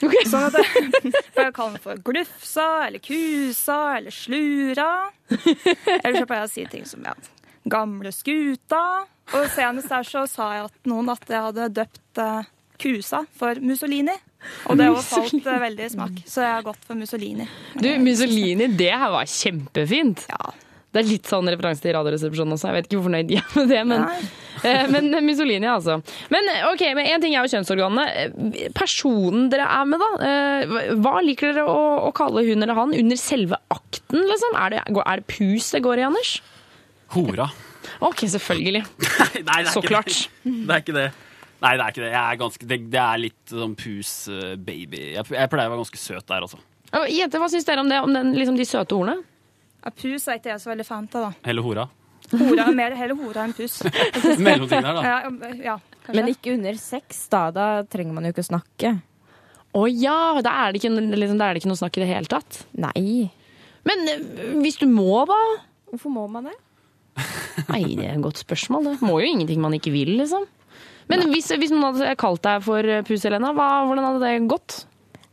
[0.00, 0.90] Sånn at jeg
[1.34, 4.90] pleier å kalle den for glufsa eller kusa eller slura.
[5.30, 7.14] Eller så pleier jeg å si ting som ja,
[7.64, 8.82] gamle skuta.
[9.34, 13.58] Og senest her så sa jeg at noen at jeg hadde døpt eh, kusa for
[13.64, 14.14] Mussolini.
[14.70, 17.48] Og det har falt eh, veldig i smak, så jeg har gått for Mussolini.
[17.74, 20.26] Du, Mussolini, det her var kjempefint.
[20.96, 22.70] Det er litt sånn referanse til Radioresepsjonen også.
[22.70, 24.04] Jeg vet ikke hvor fornøyd de er med det, men,
[24.70, 25.98] eh, men Mussolini, altså.
[26.32, 28.06] Men eh, ok, men en ting er jo kjønnsorganene.
[28.22, 30.08] Eh, Personen dere er med, da.
[30.30, 34.56] eh, Hva liker dere å, å kalle hun eller han under selve akten, liksom?
[34.64, 36.32] Er det, er det pus det går i, Anders?
[37.14, 37.50] Hora.
[38.02, 38.82] Ok, selvfølgelig.
[39.46, 40.16] Nei, det er Så ikke klart.
[40.42, 40.56] Det.
[40.66, 41.06] det er ikke det.
[41.62, 42.10] Nei, det er ikke det.
[42.12, 45.04] Jeg er ganske, det, det er litt sånn pus-baby.
[45.14, 46.58] Jeg, jeg pleier å være ganske søt der, altså.
[47.12, 48.00] Jente, hva syns dere om det?
[48.04, 49.20] Om den, liksom, de søte ordene?
[49.86, 51.44] Ja, pus er ikke jeg så veldig fan av, da.
[51.46, 51.84] Heller hora.
[52.32, 53.76] Hora er mer heller hora enn pus.
[54.42, 55.02] Mellomting der, da.
[55.06, 55.76] Ja, ja.
[56.10, 57.44] Men ikke under sex, da.
[57.54, 58.96] Da trenger man jo ikke å snakke.
[59.76, 62.10] Å ja, da er, det ikke, liksom, da er det ikke noe snakk i det
[62.10, 62.64] hele tatt?
[62.82, 63.28] Nei.
[63.86, 64.26] Men eh,
[64.64, 65.38] hvis du må, da?
[65.92, 66.56] Hvorfor må man det?
[67.70, 68.90] Nei, det er et godt spørsmål.
[68.90, 70.50] Det må jo ingenting man ikke vil, liksom.
[71.06, 74.80] Men hvis, hvis noen hadde kalt deg for eh, Pus Helena, hvordan hadde det gått?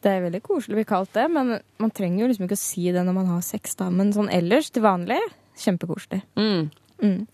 [0.03, 2.63] Det er veldig koselig å bli kalt det, men man trenger jo liksom ikke å
[2.63, 3.87] si det når man har sex, da.
[3.93, 5.19] Men sånn ellers, til vanlig,
[5.63, 6.23] kjempekoselig.
[6.35, 6.71] Mm.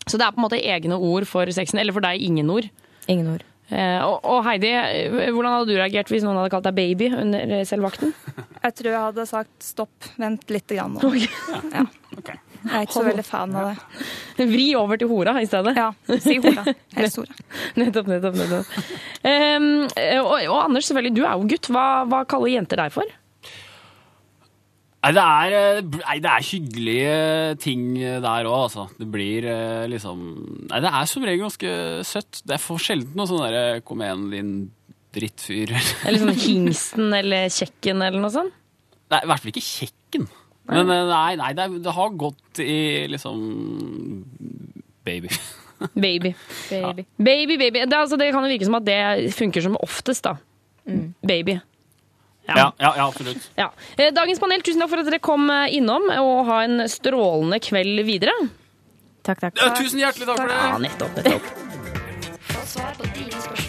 [0.06, 2.70] Så det er på en måte egne ord for sexen, eller for deg ingen ord?
[3.10, 3.46] Ingen ord.
[3.70, 4.72] Eh, og, og Heidi,
[5.30, 8.14] hvordan hadde du reagert hvis noen hadde kalt deg baby under eh, selvvakten?
[8.64, 11.14] Jeg tror jeg hadde sagt stopp, vent litt grann nå.
[11.74, 11.86] Ja.
[12.64, 14.48] Jeg er ikke så veldig fan av det.
[14.50, 15.76] Vri over til hora i stedet.
[15.78, 16.66] Ja, si hora.
[16.98, 17.38] Helst hora.
[17.80, 18.36] nettopp, nettopp.
[18.40, 18.76] nettopp.
[19.24, 19.72] Um,
[20.26, 21.72] og, og Anders, selvfølgelig, du er jo gutt.
[21.72, 23.16] Hva, hva kaller jenter deg for?
[25.00, 27.20] Nei, det er, eh, nei, det er hyggelige
[27.64, 28.90] ting der òg, altså.
[29.00, 30.26] Det blir eh, liksom
[30.68, 31.72] Nei, det er som regel ganske
[32.08, 32.42] søtt.
[32.44, 34.52] Det er for sjelden noe sånn derre 'kom igjen, din
[35.16, 35.72] drittfyr'.
[36.04, 38.54] Eller sånn hingsten eller kjekken eller noe sånt?
[39.10, 40.28] Nei, i hvert fall ikke kjekken.
[40.70, 43.40] Men eh, nei, nei det, er, det har gått i liksom
[45.08, 45.32] baby.
[45.96, 46.34] Baby.
[46.68, 47.06] Baby.
[47.16, 47.86] Baby, baby.
[47.88, 50.34] Det, altså, det kan jo virke som at det funker som oftest, da.
[51.24, 51.56] Baby.
[52.50, 53.52] Ja, ja, ja absolutt.
[53.56, 53.70] Ja.
[53.96, 57.62] Eh, Dagens panel, tusen takk for at dere kom eh, innom, og ha en strålende
[57.64, 58.36] kveld videre.
[59.24, 59.60] Takk, takk.
[59.62, 60.62] Ja, tusen hjertelig takk for det.
[60.66, 61.52] Ja, nettopp, nettopp.
[62.50, 63.69] Få svar på dine spørsmål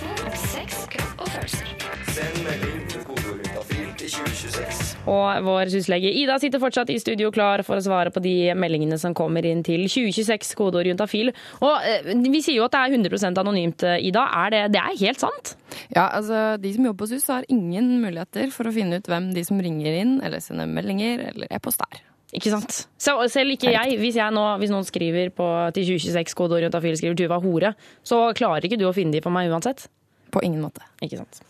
[5.11, 8.99] Og vår syslege Ida sitter fortsatt i studio klar for å svare på de meldingene
[9.01, 11.33] som kommer inn til 2026, kodeord juntafil.
[11.61, 14.27] Og eh, vi sier jo at det er 100% anonymt, eh, Ida.
[14.45, 15.55] Er det, det er helt sant?
[15.95, 19.33] Ja, altså De som jobber på SUS har ingen muligheter for å finne ut hvem
[19.35, 22.03] de som ringer inn eller sender meldinger eller e-post er.
[22.37, 22.85] Ikke sant?
[23.01, 26.99] Så selv ikke jeg, hvis, jeg nå, hvis noen skriver på, til 2026 kodeord juntafil
[26.99, 27.73] skriver Tuva hore,
[28.07, 29.89] så klarer ikke du å finne de for meg uansett?
[30.31, 30.85] På ingen måte.
[31.03, 31.41] Ikke sant.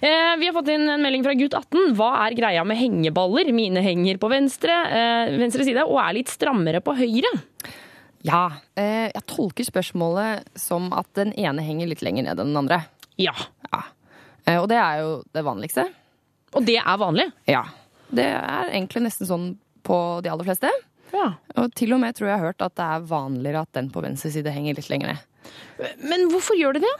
[0.00, 1.94] Eh, vi har fått inn en melding fra gutt 18.
[1.98, 3.52] Hva er greia med hengeballer?
[3.54, 7.32] Mine henger på venstre, eh, venstre side og er litt strammere på høyre.
[8.26, 12.60] Ja, eh, jeg tolker spørsmålet som at den ene henger litt lenger ned enn den
[12.64, 12.82] andre.
[13.20, 13.34] Ja.
[14.50, 15.86] Eh, og det er jo det vanligste.
[16.56, 17.30] Og det er vanlig?
[17.48, 17.64] Ja.
[18.10, 19.50] Det er egentlig nesten sånn
[19.86, 20.70] på de aller fleste.
[21.14, 21.32] Ja.
[21.58, 24.02] Og til og med tror jeg har hørt at det er vanligere at den på
[24.04, 25.26] venstre side henger litt lenger ned.
[26.04, 26.96] Men hvorfor gjør det det?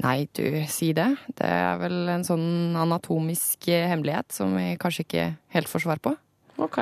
[0.00, 1.10] Nei, du, si det.
[1.36, 6.14] Det er vel en sånn anatomisk hemmelighet som vi kanskje ikke helt får svar på.
[6.62, 6.78] Ok.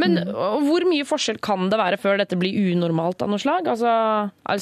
[0.00, 0.32] Men mm.
[0.66, 3.68] hvor mye forskjell kan det være før dette blir unormalt av noe slag?
[3.72, 3.92] Altså,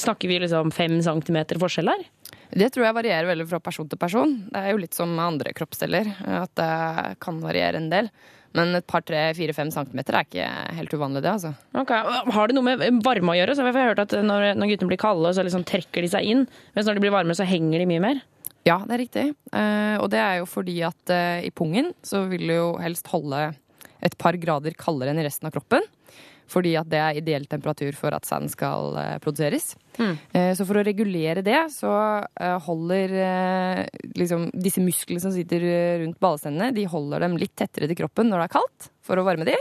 [0.03, 2.05] snakker vi liksom fem centimeter forskjell her?
[2.55, 4.37] Det tror jeg varierer veldig fra person til person.
[4.51, 6.11] Det er jo litt som med andre kroppsdeler,
[6.43, 6.71] at det
[7.23, 8.11] kan variere en del.
[8.55, 10.45] Men et par, tre, fire, fem centimeter er ikke
[10.77, 11.51] helt uvanlig, det, altså.
[11.75, 11.91] Ok,
[12.35, 13.55] Har det noe med varme å gjøre?
[13.57, 16.29] Så jeg har hørt at når, når guttene blir kalde, så liksom trekker de seg
[16.31, 16.45] inn.
[16.75, 18.23] Mens når de blir varme, så henger de mye mer.
[18.65, 19.25] Ja, det er riktig.
[19.53, 23.11] Eh, og det er jo fordi at eh, i pungen så vil du jo helst
[23.11, 23.51] holde
[24.05, 25.85] et par grader kaldere enn i resten av kroppen.
[26.51, 29.73] Fordi at det er ideell temperatur for at sand skal eh, produseres.
[29.97, 30.13] Mm.
[30.35, 33.15] Eh, så for å regulere det, så eh, holder
[34.15, 35.65] liksom disse musklene som sitter
[36.03, 39.25] rundt ballestendene, de holder dem litt tettere til kroppen når det er kaldt, for å
[39.25, 39.57] varme de.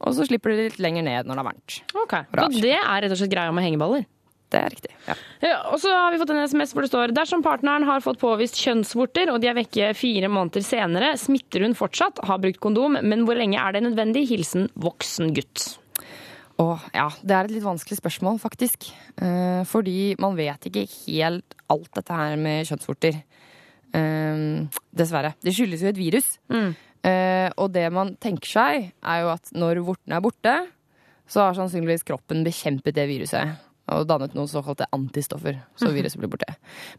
[0.00, 1.82] Og så slipper de litt lenger ned når det er varmt.
[1.98, 4.06] Ok, Så det er rett og slett greia med hengeballer?
[4.50, 5.14] Det er riktig, ja.
[5.44, 8.18] Ja, og så har vi fått en SMS hvor det står dersom partneren har fått
[8.18, 12.98] påvist kjønnsvorter, og de er vekke fire måneder senere, smitter hun fortsatt, har brukt kondom,
[12.98, 14.26] men hvor lenge er det nødvendig?
[14.32, 15.68] Hilsen voksen gutt.
[16.60, 18.90] Åh, ja, Det er et litt vanskelig spørsmål, faktisk.
[19.16, 23.22] Eh, fordi man vet ikke helt alt dette her med kjønnsvorter.
[23.96, 24.42] Eh,
[24.92, 25.34] dessverre.
[25.40, 26.38] Det skyldes jo et virus.
[27.02, 30.54] Eh, og det man tenker seg, er jo at når vorten er borte,
[31.30, 33.56] så har sannsynligvis kroppen bekjempet det viruset.
[33.90, 36.50] Og dannet noen såkalte antistoffer, så viruset blir borte.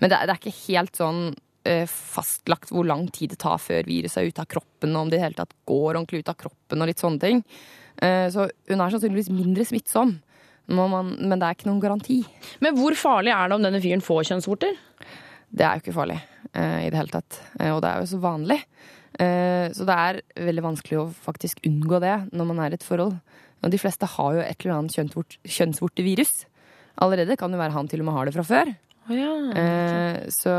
[0.02, 1.22] Men det er, det er ikke helt sånn
[1.68, 5.14] eh, fastlagt hvor lang tid det tar før viruset er ute av kroppen, og om
[5.14, 7.46] det i hele tatt går ordentlig ut av kroppen, og litt sånne ting.
[8.02, 10.16] Eh, Så hun er sannsynligvis mindre smittsom,
[10.72, 12.22] men, man, men det er ikke noen garanti.
[12.64, 14.78] Men hvor farlig er det om denne fyren får kjønnsvorter?
[15.52, 16.18] Det er jo ikke farlig
[16.54, 17.42] eh, i det hele tatt.
[17.60, 18.62] Eh, og det er jo så vanlig.
[19.22, 23.18] Så det er veldig vanskelig å faktisk unngå det når man er i et forhold.
[23.62, 26.32] Og de fleste har jo et eller annet kjønnsvort, kjønnsvortevirus.
[27.04, 28.72] Allerede kan det være han til og med har det fra før.
[29.58, 30.52] Eh, så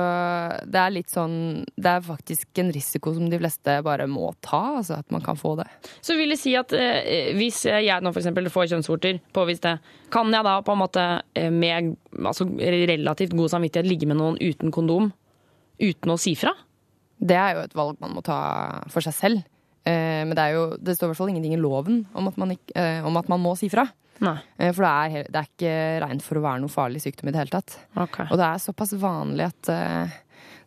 [0.67, 4.81] det er litt sånn Det er faktisk en risiko som de fleste bare må ta,
[4.81, 5.69] altså at man kan få det.
[6.03, 9.77] Så vil det si at eh, hvis jeg nå eksempel får kjønnsvorter, påvist det,
[10.13, 11.07] kan jeg da på en måte
[11.39, 15.13] eh, med altså, relativt god samvittighet ligge med noen uten kondom
[15.83, 16.53] uten å si fra?
[17.23, 18.39] Det er jo et valg man må ta
[18.91, 19.49] for seg selv.
[19.87, 22.39] Eh, men det, er jo, det står i hvert fall ingenting i loven om at
[22.39, 23.89] man, ikke, eh, om at man må si fra.
[24.59, 27.35] Eh, for det er, det er ikke regnet for å være noe farlig sykdom i
[27.35, 27.79] det hele tatt.
[28.29, 30.19] Og det er såpass vanlig at eh,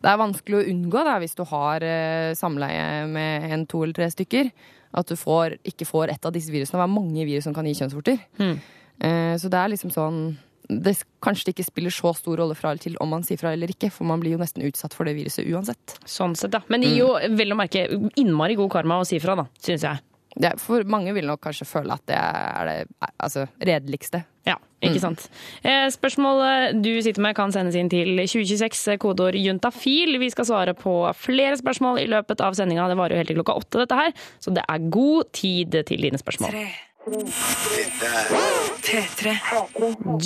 [0.02, 3.96] det er vanskelig å unngå da, hvis du har eh, samleie med en, to eller
[3.96, 4.50] tre stykker.
[4.96, 6.78] At du får, ikke får ett av disse virusene.
[6.80, 8.20] Det er mange virus som kan gi kjønnsvorter.
[8.98, 10.20] Eh, så det er liksom sånn
[10.68, 13.52] det, Kanskje det ikke spiller så stor rolle fra eller til om man sier fra
[13.54, 15.96] eller ikke, for man blir jo nesten utsatt for det viruset uansett.
[16.08, 16.62] Sånn sett, da.
[16.72, 17.84] Men det gir jo vel å merke
[18.18, 20.02] innmari god karma å si fra, da, syns jeg.
[20.36, 24.22] Det, for mange vil nok kanskje føle at det er det altså, redeligste.
[24.46, 25.24] Ja, ikke sant.
[25.66, 30.18] Eh, spørsmålet du sitter med kan sendes inn til 2026, eh, kodeord juntafil.
[30.22, 32.86] Vi skal svare på flere spørsmål i løpet av sendinga.
[32.92, 36.06] Det varer jo helt til klokka åtte, dette her, så det er god tid til
[36.06, 36.54] dine spørsmål.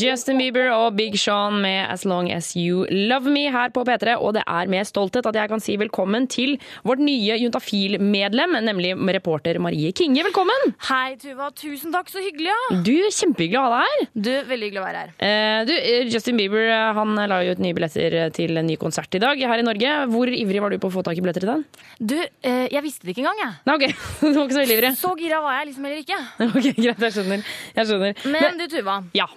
[0.01, 4.14] Justin Bieber og Big Sean med As Long As You Love Me her på P3.
[4.16, 6.55] Og det er med stolthet at jeg kan si velkommen til
[6.89, 10.24] vårt nye Juntafil-medlem, nemlig reporter Marie Kinge.
[10.24, 10.72] Velkommen!
[10.89, 11.51] Hei, Tuva.
[11.53, 12.09] Tusen takk.
[12.09, 12.81] Så hyggelig, ja.
[12.81, 14.09] Du, Kjempehyggelig å ha deg her.
[14.14, 15.12] Du, Veldig hyggelig å være her.
[15.28, 18.78] Eh, du, eh, Justin Bieber eh, han la jo ut nye billetter til en ny
[18.81, 19.99] konsert i dag her i Norge.
[20.16, 21.68] Hvor ivrig var du på å få tak i billetter til den?
[22.01, 23.61] Du, eh, jeg visste det ikke engang, jeg.
[23.68, 23.87] Nei, ok.
[24.31, 24.95] Du var ikke så veldig ivrig?
[24.97, 26.20] Så gira var jeg liksom heller ikke.
[26.51, 27.47] Ok, Greit, jeg skjønner.
[27.77, 28.27] Jeg skjønner.
[28.33, 29.01] Men, du, Tuva.
[29.16, 29.29] Ja.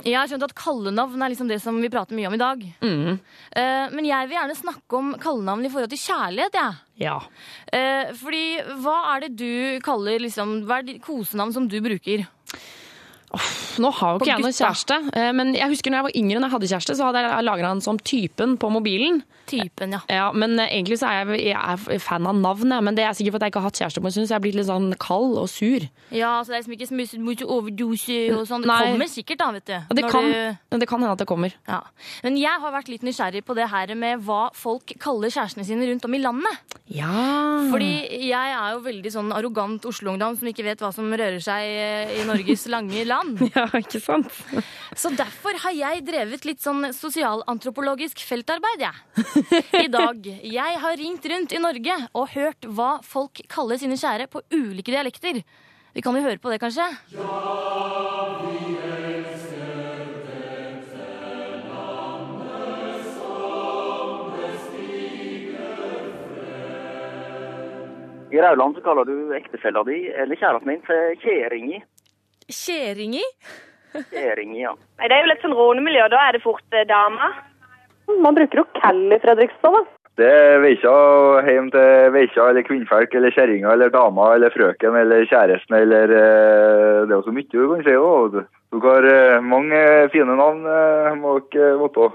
[0.00, 2.62] Jeg har skjønt at kallenavn er liksom det som vi prater mye om i dag.
[2.80, 3.18] Mm.
[3.52, 6.78] Uh, men jeg vil gjerne snakke om kallenavn i forhold til kjærlighet, jeg.
[7.02, 7.16] Ja.
[7.68, 8.44] Uh, fordi
[8.80, 12.24] hva er det du kaller liksom Hva er det kosenavn som du bruker?
[13.30, 16.38] Nå har jo ikke jeg noen kjæreste, eh, men jeg husker når jeg var yngre
[16.40, 19.20] og jeg hadde kjæreste, så hadde jeg lagra han som typen på mobilen.
[19.50, 20.00] Typen, ja.
[20.10, 21.56] ja men eh, egentlig så er jeg, jeg
[21.94, 24.10] er fan av navn, men det er sikkert fordi jeg ikke har hatt kjæreste på
[24.10, 25.86] en stund, så jeg er blitt litt sånn kald og sur.
[26.14, 28.66] Ja, så det er liksom ikke så mye, mye overdose og sånn.
[28.66, 29.74] Det kommer sikkert, da, vet du.
[29.76, 31.54] Ja, det, kan, du- det kan hende at det kommer.
[31.68, 31.80] Ja.
[32.26, 35.88] Men jeg har vært litt nysgjerrig på det her med hva folk kaller kjærestene sine
[35.90, 36.76] rundt om i landet.
[36.90, 37.10] Ja.
[37.70, 37.90] Fordi
[38.30, 42.14] jeg er jo veldig sånn arrogant Oslo-ungdom som ikke vet hva som rører seg eh,
[42.20, 43.38] i Norges lange land.
[43.50, 44.28] Ja, ikke sant?
[44.96, 49.24] Så derfor har jeg drevet litt sånn sosialantropologisk feltarbeid, jeg.
[49.84, 50.26] I dag.
[50.44, 54.92] Jeg har ringt rundt i Norge og hørt hva folk kaller sine kjære på ulike
[54.92, 55.42] dialekter.
[55.94, 56.86] Vi kan jo høre på det, kanskje?
[57.16, 57.26] Ja,
[58.44, 58.70] vi
[68.30, 71.80] I Rauland så kaller du ektefella di, eller kjæresten din, for kjæringi.
[72.46, 73.24] Kjæringi?
[74.12, 74.74] Kjæringi, ja.
[75.00, 77.32] Nei, Det er jo litt sånn rånemiljø, da er det fort eh, dama.
[78.24, 79.82] Man bruker jo Cal i Fredrikstad, da.
[80.20, 80.92] Det er veikja
[81.46, 87.06] hjem til veikja eller kvinnfolk eller kjerringa eller dama eller frøken eller kjæresten eller eh,
[87.06, 88.36] Det er jo så mye du kan si òg.
[88.74, 89.80] Dere har eh, mange
[90.12, 92.10] fine navn, eh, må dere vite.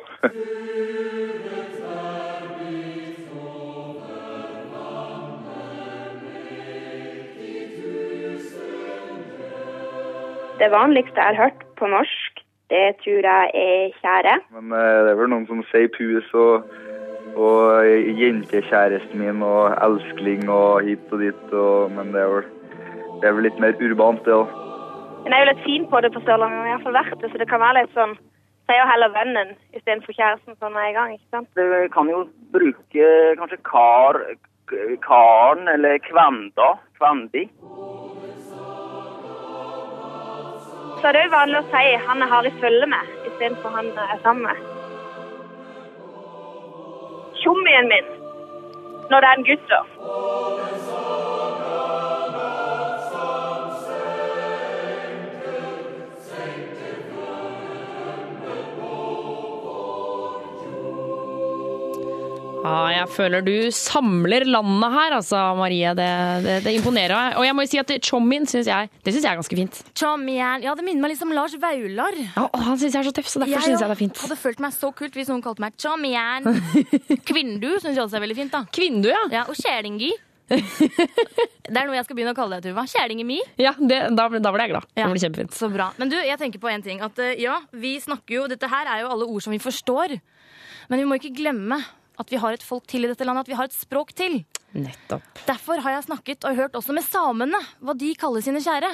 [10.60, 12.35] Det vanligste jeg har hørt på norsk,
[12.70, 14.36] det tror jeg er kjære.
[14.56, 16.68] Men eh, det er vel noen som sier pus og,
[17.38, 17.88] og
[18.22, 22.48] jentekjæresten min og elskling og hit og dit, og, men det er, vel,
[23.22, 24.56] det er vel litt mer urbant, det òg.
[25.26, 27.32] jeg er jo litt fin på det på Sørlandet, men jeg har fall vært det,
[27.32, 28.18] så det kan være litt sånn
[28.66, 31.50] Sier jo heller vennen istedenfor kjæresten sånn med en gang, ikke sant?
[31.54, 34.18] Du kan jo bruke kanskje kar,
[35.06, 37.44] karen eller kvenda, kvendi.
[41.02, 43.88] Så det er jo vanlig å si 'han jeg har i følge med', istedenfor 'han
[44.14, 44.62] er sammen med'.
[47.42, 48.08] Tjommien min,
[49.10, 49.82] når det er en gutt, da.
[62.66, 65.94] Ja, jeg føler du samler landet her, altså, Marie.
[65.98, 66.10] Det,
[66.46, 67.38] det, det imponerer meg.
[67.40, 69.82] Og jeg må jo si at chommien syns jeg, det synes jeg er ganske fint.
[69.94, 70.66] Chommien.
[70.66, 72.20] Ja, det minner meg litt om Lars Vaular.
[72.26, 74.18] Ja, og han syns jeg er så tøff, så derfor syns jeg det er fint.
[74.18, 76.50] Jeg hadde følt meg så kult hvis noen kalte meg chommien.
[77.30, 78.56] Kvindu syns jeg også er veldig fint.
[78.56, 79.26] da Kvindu, ja.
[79.42, 80.14] ja og kjælingi.
[80.50, 82.86] det er noe jeg skal begynne å kalle deg, Tuva.
[82.90, 83.40] Kjælingemi.
[83.62, 84.88] Ja, det, da, da ble jeg glad.
[84.94, 85.06] Ja.
[85.06, 85.58] Det ble kjempefint.
[85.58, 85.90] Så bra.
[86.02, 87.02] Men du, jeg tenker på en ting.
[87.06, 90.18] At eh, ja, vi snakker jo Dette her er jo alle ord som vi forstår.
[90.92, 91.80] Men vi må ikke glemme
[92.20, 94.42] at vi har et folk til i dette landet, at vi har et språk til.
[94.76, 95.44] Nettopp.
[95.48, 98.92] Derfor har jeg snakket og hørt også med samene, hva de kaller sine kjære.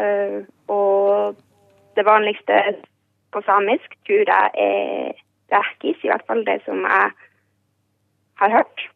[0.00, 1.36] Uh, og
[1.96, 2.60] det vanligste
[3.34, 5.12] på samisk tror jeg er
[5.52, 7.10] rækis, i hvert fall det som jeg
[8.40, 8.86] har hørt.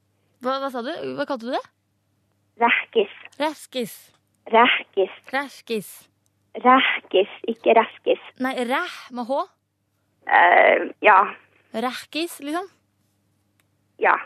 [0.45, 0.93] Hva, hva sa du?
[1.19, 1.65] Hva kalte du det?
[2.63, 3.15] Rækis.
[3.41, 3.95] Ræskis.
[4.55, 5.15] Rækis.
[5.35, 5.91] Ræskis.
[6.65, 8.23] Rækis, ikke ræskis.
[8.45, 9.43] Nei, ræh med h.
[10.25, 11.19] Uh, ja.
[11.75, 12.69] Rækis, liksom.
[14.03, 14.17] Ja.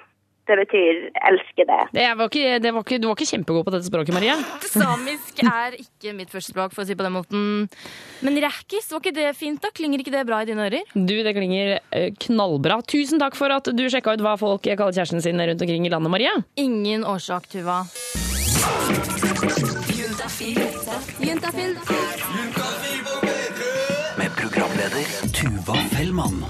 [0.48, 1.74] Det betyr elskede.
[1.92, 4.38] Det var ikke, det var ikke, du var ikke kjempegod på dette språket, Maria.
[4.64, 7.42] Samisk er ikke mitt første språk, for å si på den måten.
[8.24, 9.60] Men rækis, var ikke det fint?
[9.60, 9.68] da?
[9.76, 10.88] Klinger ikke det bra i dine ører?
[10.96, 12.80] Du, det klinger eh, knallbra.
[12.88, 15.92] Tusen takk for at du sjekka ut hva folk kaller kjæresten sin rundt omkring i
[15.92, 16.32] landet, Maria.
[16.56, 17.82] Ingen årsak, Tuva.
[24.16, 26.44] Med programleder Tuva Fellmann.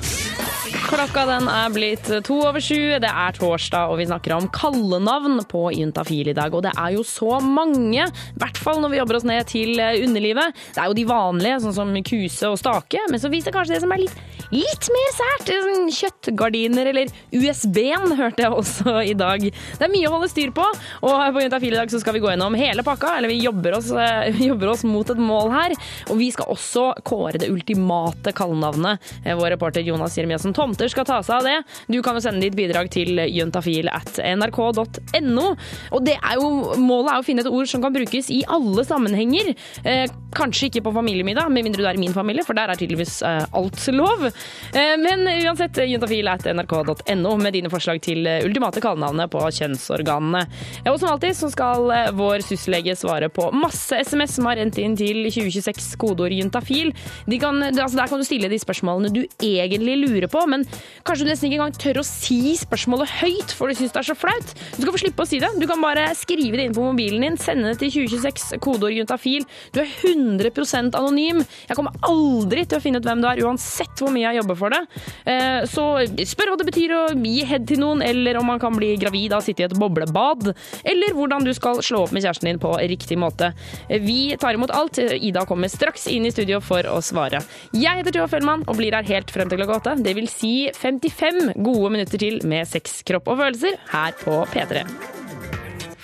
[0.88, 2.94] Klokka den er blitt to over sju.
[3.02, 6.54] Det er torsdag, og vi snakker om kallenavn på Juntafil i dag.
[6.56, 9.76] Og det er jo så mange, i hvert fall når vi jobber oss ned til
[9.76, 10.56] underlivet.
[10.72, 13.82] Det er jo de vanlige, sånn som kuse og stake, men så viser kanskje det
[13.84, 14.16] som er litt,
[14.54, 15.50] litt mer sært.
[15.68, 19.44] Sånn Kjøttgardiner eller USB-en hørte jeg også i dag.
[19.44, 20.64] Det er mye å holde styr på,
[21.04, 23.12] og på Juntafil i dag så skal vi gå gjennom hele pakka.
[23.18, 25.76] Eller vi jobber oss, eh, vi jobber oss mot et mål her.
[26.08, 29.04] Og vi skal også kåre det ultimate kallenavnet.
[29.26, 31.56] Eh, Vår reporter Jonas Jeremiassen Tomter skal ta seg av det.
[31.90, 35.46] Du kan jo sende ditt bidrag til juntafil at nrk.no.
[35.90, 38.84] Og det er jo, målet er å finne et ord som kan brukes i alle
[38.86, 39.50] sammenhenger.
[39.82, 40.04] Eh,
[40.38, 43.16] kanskje ikke på familiemiddag, med mindre du er i min familie, for der er tydeligvis
[43.26, 44.28] eh, alt lov.
[44.70, 50.44] Eh, men uansett, juntafil at nrk.no med dine forslag til eh, ultimate kallenavnet på kjønnsorganene.
[50.84, 54.60] Eh, Og som alltid så skal eh, vår syslege svare på masse SMS som har
[54.62, 56.94] rent inn til 2026 kodeord juntafil.
[57.26, 60.67] De kan, altså der kan du stille de spørsmålene du egentlig lurer på, men
[61.08, 64.08] kanskje du nesten ikke engang tør å si spørsmålet høyt, for du syns det er
[64.10, 64.50] så flaut.
[64.76, 65.48] Du skal få slippe å si det.
[65.60, 69.46] Du kan bare skrive det inn på mobilen din, sende det til 2026 kodeord juntafil.
[69.72, 71.40] Du er 100% anonym.
[71.68, 74.58] Jeg kommer aldri til å finne ut hvem du er, uansett hvor mye jeg jobber
[74.60, 74.82] for det.
[75.24, 75.84] Eh, Så
[76.28, 79.32] spør hva det betyr å gi head til noen, eller om man kan bli gravid
[79.32, 80.50] av å sitte i et boblebad,
[80.84, 83.52] eller hvordan du skal slå opp med kjæresten din på riktig måte.
[83.88, 84.98] Eh, Vi tar imot alt.
[84.98, 87.42] Ida kommer straks inn i studio for å svare.
[87.72, 89.96] Jeg heter Tuva Fellmann og blir her helt frem til klokka åtte.
[90.04, 94.84] Det vil si 55 gode minutter til med sex, kropp og følelser her på P3.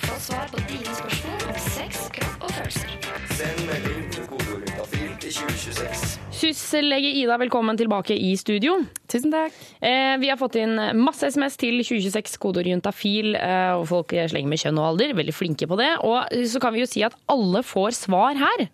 [0.05, 2.93] Få svar på dine spørsmål om sex, kropp og følelser.
[3.39, 4.75] Send melding til kodeordet
[5.23, 6.21] til 2026.
[6.35, 8.77] Syslege Ida, velkommen tilbake i studio.
[9.09, 9.55] Tusen takk.
[9.81, 14.51] Eh, vi har fått inn masse SMS til 2026 kodeord juntafil, eh, og folk slenger
[14.51, 15.15] med kjønn og alder.
[15.17, 15.93] Veldig flinke på det.
[16.05, 18.67] Og så kan vi jo si at alle får svar her.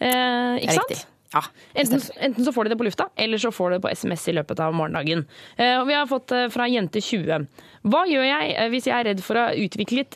[0.00, 1.04] Eh, ikke sant?
[1.34, 1.40] Ja,
[1.74, 4.28] Enten, enten så får de det på lufta, eller så får de det på SMS
[4.30, 5.24] i løpet av morgendagen.
[5.56, 7.48] Eh, og vi har fått eh, fra jente20.
[7.90, 10.14] Hva gjør jeg eh, hvis jeg er redd for å ha utviklet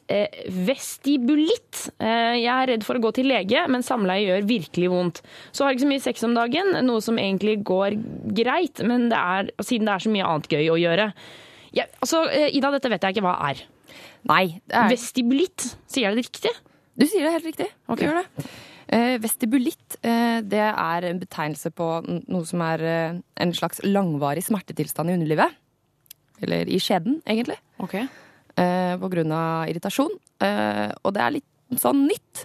[0.68, 1.88] vestibulitt?
[1.98, 5.20] Jeg er redd for å gå til lege, men samleie gjør virkelig vondt.
[5.50, 7.98] Så har jeg ikke så mye sex om dagen, noe som egentlig går
[8.38, 11.10] greit, men det er, siden det er så mye annet gøy å gjøre.
[11.74, 13.66] Jeg, altså, Ida, dette vet jeg ikke hva er.
[14.28, 16.56] Nei, det er Vestibulitt, sier jeg det riktig?
[16.98, 17.72] Du sier det helt riktig.
[17.90, 18.48] Du gjør det.
[18.88, 24.46] Eh, vestibulitt eh, det er en betegnelse på noe som er eh, en slags langvarig
[24.46, 25.56] smertetilstand i underlivet.
[26.40, 27.58] Eller i skjeden, egentlig.
[27.82, 28.06] Okay.
[28.54, 30.12] på grunn av irritasjon.
[30.38, 32.44] Og det er litt sånn nytt.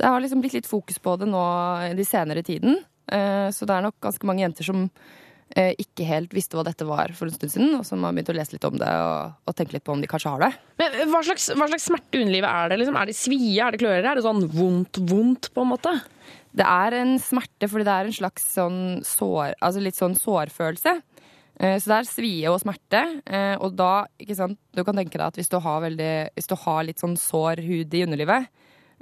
[0.00, 1.42] Det har liksom blitt litt fokus på det nå
[1.90, 2.78] i de senere tiden.
[3.04, 4.86] Så det er nok ganske mange jenter som
[5.54, 8.34] ikke helt visste hva dette var for en stund siden, og som har begynt å
[8.34, 10.48] lese litt om det og, og tenke litt på om de kanskje har det.
[10.82, 12.78] Men hva slags, hva slags smerte i underlivet er det?
[12.80, 12.96] Liksom?
[12.98, 14.08] Er det svie, er det klører?
[14.10, 15.92] Er det sånn vondt, vondt, på en måte?
[16.54, 20.96] Det er en smerte fordi det er en slags sånn sår, altså litt sånn sårfølelse.
[21.60, 23.04] Eh, Så det er svie og smerte.
[23.26, 26.50] eh, Og da, ikke sant, du kan tenke deg at hvis du har, veldig, hvis
[26.50, 28.48] du har litt sånn sår hud i underlivet,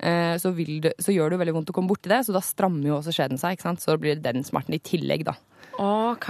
[0.01, 2.41] eh, så, vil du, så gjør det veldig vondt å komme borti det, så da
[2.45, 3.57] strammer jo også skjeden seg.
[3.57, 3.81] ikke sant?
[3.85, 5.37] Så blir det den smerten i tillegg, da.
[5.79, 6.29] Ok.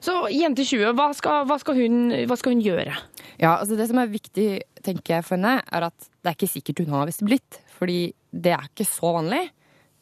[0.00, 1.98] Så jente 20, hva skal, hva, skal hun,
[2.30, 2.94] hva skal hun gjøre?
[3.38, 4.48] Ja, altså Det som er viktig
[4.86, 7.58] tenker jeg for henne, er at det er ikke sikkert hun har vestibulitt.
[7.78, 7.98] Fordi
[8.32, 9.42] det er ikke så vanlig.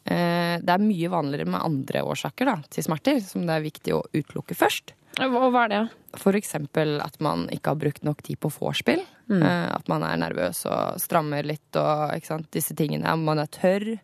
[0.06, 3.96] Eh, Det er mye vanligere med andre årsaker da, til smerter, som det er viktig
[3.96, 4.92] å utelukke først.
[5.24, 5.82] Og hva er det?
[6.20, 9.00] For eksempel at man ikke har brukt nok tid på vorspiel.
[9.32, 9.40] Mm.
[9.42, 13.16] Eh, At man er nervøs og strammer litt og sant, disse tingene.
[13.16, 13.96] Man er tørr.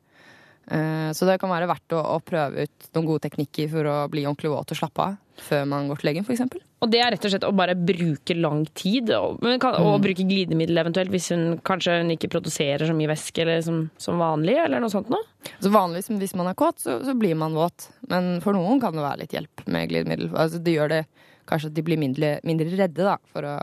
[0.73, 3.97] Eh, Så det kan være verdt å, å prøve ut noen gode teknikker for å
[4.13, 6.43] bli ordentlig våt og slappe av før man går til legen, f.eks.
[6.85, 10.03] Og det er rett og slett å bare bruke lang tid, og, kan, og Mm.
[10.05, 14.21] bruke glidemiddel eventuelt, hvis hun kanskje hun ikke produserer så mye væske eller som, som
[14.21, 15.25] vanlig, eller noe sånt noe?
[15.61, 17.89] Så vanligvis hvis man er kåt, så, så blir man våt.
[18.13, 20.31] Men for noen kan det være litt hjelp med glidemiddel.
[20.37, 21.03] Altså, det gjør det
[21.49, 23.57] kanskje at de blir mindre, mindre redde da, for å,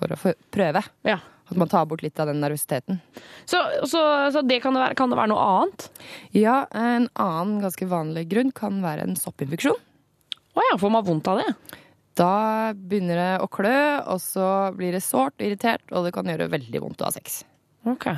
[0.00, 0.20] for å
[0.50, 0.82] prøve.
[1.04, 1.20] prøve.
[1.46, 2.98] At man tar bort litt av den nervøsiteten.
[3.46, 4.02] Så, så,
[4.34, 5.88] så det kan det, være, kan det være noe annet?
[6.34, 9.78] Ja, en annen ganske vanlig grunn kan være en soppinfeksjon.
[10.56, 11.50] Å ja, får man vondt av det?
[12.16, 13.76] Da begynner det å klø,
[14.08, 17.14] og så blir det sårt og irritert, og det kan gjøre veldig vondt å ha
[17.14, 17.42] sex.
[17.86, 18.08] Ok.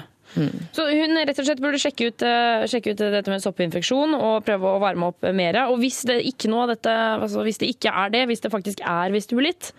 [0.76, 4.44] Så hun rett og slett burde sjekke ut, eh, sjekke ut dette med soppinfeksjon og
[4.44, 5.56] prøve å varme opp mer.
[5.72, 9.14] Og hvis det ikke, dette, altså hvis det ikke er det, hvis det faktisk er
[9.14, 9.72] vestibulitt,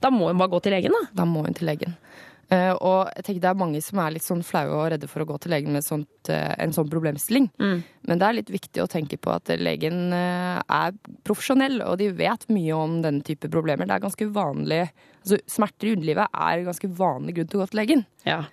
[0.00, 1.10] da må hun bare gå til legen, da.
[1.22, 1.96] Da må hun til legen.
[2.46, 5.24] Eh, og jeg tenker det er mange som er litt sånn flaue og redde for
[5.24, 7.48] å gå til legen med sånt, eh, en sånn problemstilling.
[8.06, 10.94] Men det er litt viktig å tenke på at legen eh, er
[11.26, 13.88] profesjonell, og de vet mye om den type problemer.
[13.88, 14.84] Det er ganske vanlig
[15.26, 18.06] altså Smerter i underlivet er en ganske vanlig grunn til å gå til legen.
[18.28, 18.44] Ja.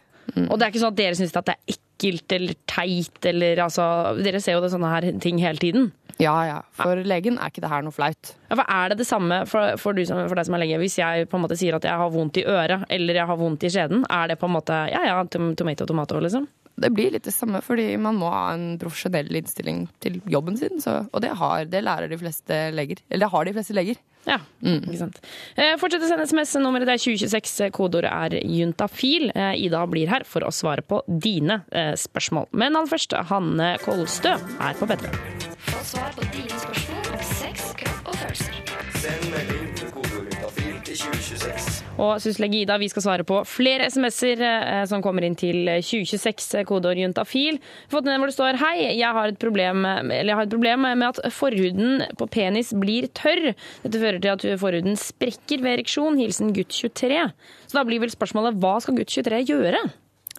[0.48, 3.86] Og det er ikke sånn at dere syns det er ekkelt eller teit eller altså
[4.24, 5.92] Dere ser jo det sånne her ting hele tiden.
[6.22, 8.34] Ja ja, for legen er ikke det her noe flaut.
[8.52, 10.78] Ja, for Er det det samme for, for, du som, for deg som er lege?
[10.84, 13.40] Hvis jeg på en måte sier at jeg har vondt i øret eller jeg har
[13.40, 16.46] vondt i skjeden, er det på en måte ja ja, tom- tomato tomato, liksom?
[16.74, 20.80] Det blir litt det samme, fordi man må ha en profesjonell innstilling til jobben sin.
[20.82, 22.98] Så, og det, har, det lærer de fleste leger.
[23.12, 24.00] Eller det har de fleste leger.
[24.26, 25.20] Ja, ikke sant.
[25.54, 26.56] Eh, fortsett å sende SMS.
[26.58, 27.70] Nummeret det er 2026.
[27.78, 29.30] Kodeordet er juntafil.
[29.36, 32.50] Eh, Ida blir her for å svare på dine eh, spørsmål.
[32.58, 35.53] Men aller først, Hanne Kolstø er på P3.
[35.74, 38.58] Få svar på dine spørsmål om sex, kropp og følelser.
[39.02, 41.80] Send melding til kodeord juntafil til 2026.
[42.04, 46.60] Og syslege Ida, vi skal svare på flere SMS-er eh, som kommer inn til 2026,
[46.62, 47.58] eh, kodeord juntafil.
[47.92, 50.86] Fått ned hvor det står Hei, jeg har et problem, eller jeg har et problem
[50.88, 53.52] med at forhuden på penis blir tørr.
[53.84, 56.18] Dette fører til at forhuden sprekker ved ereksjon.
[56.22, 57.20] Hilsen gutt 23.
[57.68, 59.84] Så da blir vel spørsmålet hva skal gutt 23 gjøre?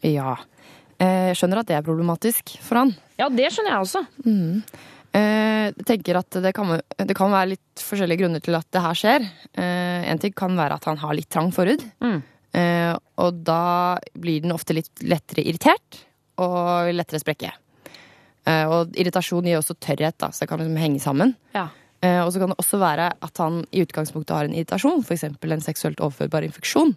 [0.06, 0.38] Ja.
[1.02, 2.94] Eh, Jeg skjønner at det er problematisk for han.
[3.18, 4.04] Ja, det skjønner jeg også.
[4.26, 4.62] Mm.
[5.14, 8.82] Eh, Jeg tenker at det kan, det kan være litt forskjellige grunner til at det
[8.84, 9.26] her skjer.
[9.56, 11.82] Eh, En ting kan være at han har litt trang forhud.
[12.54, 16.02] Eh, Og da blir den ofte litt lettere irritert
[16.38, 17.52] og lettere sprekke.
[18.46, 21.34] Eh, Og irritasjon gir også tørrhet, da, så det kan liksom henge sammen.
[21.54, 21.68] Ja.
[22.02, 25.24] Eh, Og så kan det også være at han i utgangspunktet har en irritasjon, f.eks.
[25.24, 26.94] en seksuelt overførbar infeksjon.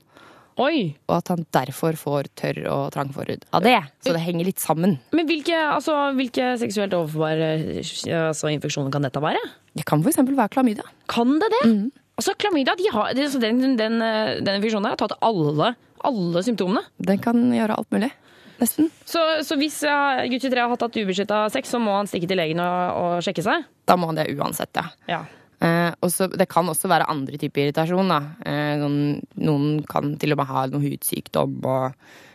[0.58, 0.98] Oi.
[1.06, 3.78] Og at han derfor får tørr og trang forhud av det.
[4.02, 4.98] Så det henger litt sammen.
[5.14, 9.42] Men hvilke, altså, hvilke seksuelt overforbare altså, infeksjoner kan dette være?
[9.78, 10.22] Det kan f.eks.
[10.26, 10.88] være klamydia.
[11.14, 11.64] Kan det det?
[12.18, 15.76] Altså, klamydia, de har, den, den, eh, den infeksjonen har tatt alle,
[16.10, 16.82] alle symptomene.
[16.98, 18.10] Den kan gjøre alt mulig.
[18.58, 18.90] Nesten.
[19.06, 22.40] Så, så hvis uh, gutt 23 har hatt ubeskytta sex, så må han stikke til
[22.42, 23.68] legen og, og sjekke seg?
[23.86, 24.88] Da må han det uansett, ja.
[25.06, 25.20] Ja.
[25.62, 28.08] Eh, og så- det kan også være andre typer irritasjon.
[28.10, 28.20] Da.
[28.46, 31.94] Eh, noen, noen kan til og med ha noe hudsykdom og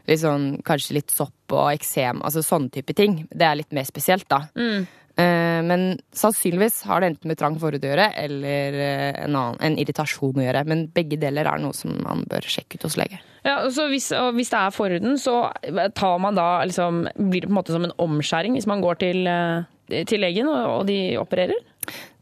[0.09, 2.21] litt sånn, kanskje litt sopp og eksem.
[2.23, 3.29] Altså sånne type ting.
[3.31, 4.49] Det er litt mer spesielt, da.
[4.57, 4.87] Mm.
[5.13, 9.59] Eh, men sannsynligvis har det enten med trang forhud å gjøre eller eh, en, annen,
[9.61, 10.65] en irritasjon å gjøre.
[10.67, 13.21] Men begge deler er noe som man bør sjekke ut hos lege.
[13.45, 15.53] Ja, så hvis, hvis det er forhuden, så
[15.95, 18.99] tar man da liksom Blir det på en måte som en omskjæring hvis man går
[19.03, 21.61] til, eh, til legen og, og de opererer?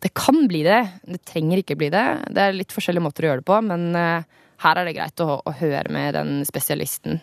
[0.01, 0.83] Det kan bli det.
[1.05, 2.05] Det trenger ikke bli det.
[2.33, 4.29] Det er litt forskjellige måter å gjøre det på, men eh,
[4.65, 7.21] her er det greit å, å høre med den spesialisten.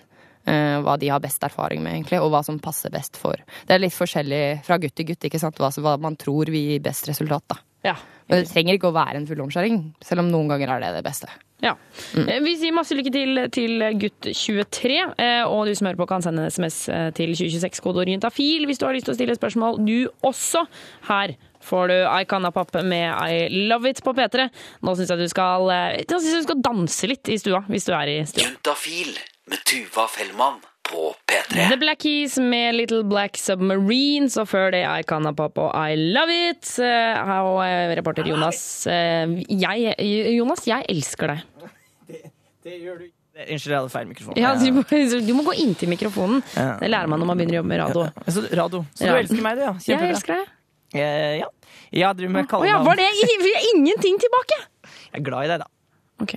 [0.48, 3.40] eh, hva de har best erfaring med, egentlig, og hva som passer best for.
[3.68, 5.60] Det er litt forskjellig fra gutt til gutt, ikke sant?
[5.60, 7.44] Hva, hva man tror vil gi best resultat.
[7.52, 7.60] da.
[7.92, 7.98] Ja.
[8.28, 10.96] Men det trenger ikke å være en full omskjæring, selv om noen ganger er det
[10.98, 11.30] det beste.
[11.64, 11.72] Ja.
[12.14, 12.28] Mm.
[12.46, 16.22] Vi sier masse lykke til til gutt 23, eh, og du som hører på kan
[16.22, 19.38] sende en SMS eh, til 2026 kodeord juntafil hvis du har lyst til å stille
[19.38, 20.68] spørsmål, du også.
[21.08, 21.34] Her
[21.68, 24.48] får du I Canna Pop med I Love It på P3.
[24.88, 27.94] Nå syns jeg du skal jeg synes du skal danse litt i stua, hvis du
[27.98, 28.46] er i stua.
[28.48, 29.14] Juntafil
[29.52, 30.58] med Tuva Fellmann
[30.88, 31.68] på P3.
[31.72, 35.96] The Black Keys med Little Black Submarines, og før det I Canna Pop og I
[36.00, 36.70] Love It.
[36.80, 38.62] Eh, og eh, reporter Jonas.
[38.88, 39.96] eh, Jeg,
[40.38, 41.46] Jonas, jeg elsker deg.
[42.68, 43.08] Det gjør du
[43.38, 44.38] Unnskyld, jeg hadde feil mikrofon.
[44.42, 44.82] Ja, du, må,
[45.28, 46.40] du må gå inntil mikrofonen.
[46.82, 48.06] Det lærer man når man begynner å jobbe med radio.
[48.10, 48.80] Ja, radio.
[48.98, 49.12] Så Ja.
[49.14, 49.74] du elsker meg, du, ja.
[49.86, 50.48] Ja, jeg elsker deg.
[50.96, 51.48] Eh, ja.
[51.92, 54.58] Jeg driver med Å ja, var det i- ingenting tilbake?
[55.12, 55.68] Jeg er glad i deg, da.
[56.22, 56.34] Ok.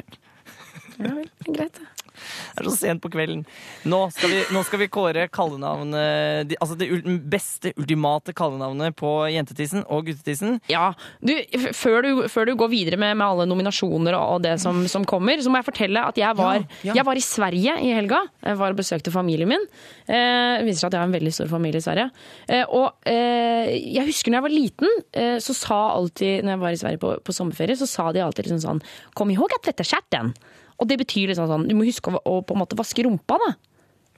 [1.00, 1.86] Ja vel, greit det.
[2.54, 3.44] Det er så sent på kvelden.
[3.88, 6.88] Nå skal vi, nå skal vi kåre kallenavnet de, Altså det
[7.30, 10.58] beste, ultimate kallenavnet på jentetissen og guttetissen.
[10.70, 10.90] Ja,
[11.24, 11.32] du,
[11.76, 15.40] før, du, før du går videre med, med alle nominasjoner og det som, som kommer,
[15.42, 16.98] så må jeg fortelle at jeg var, Ja, ja.
[17.00, 18.22] jeg var i Sverige i helga.
[18.44, 19.66] Jeg var og besøkte familien min.
[20.06, 22.08] Eh, det viser seg at jeg har en veldig stor familie i Sverige.
[22.50, 26.62] Eh, og eh, jeg husker når jeg var liten, eh, så sa alltid, når jeg
[26.64, 28.82] var i Sverige på, på sommerferie, så sa de alltid liksom sånn
[29.16, 30.32] Kom ihåg at dette er chatten.
[30.80, 33.36] Og det betyr liksom sånn, du må huske å, å på en måte vaske rumpa,
[33.42, 33.50] da.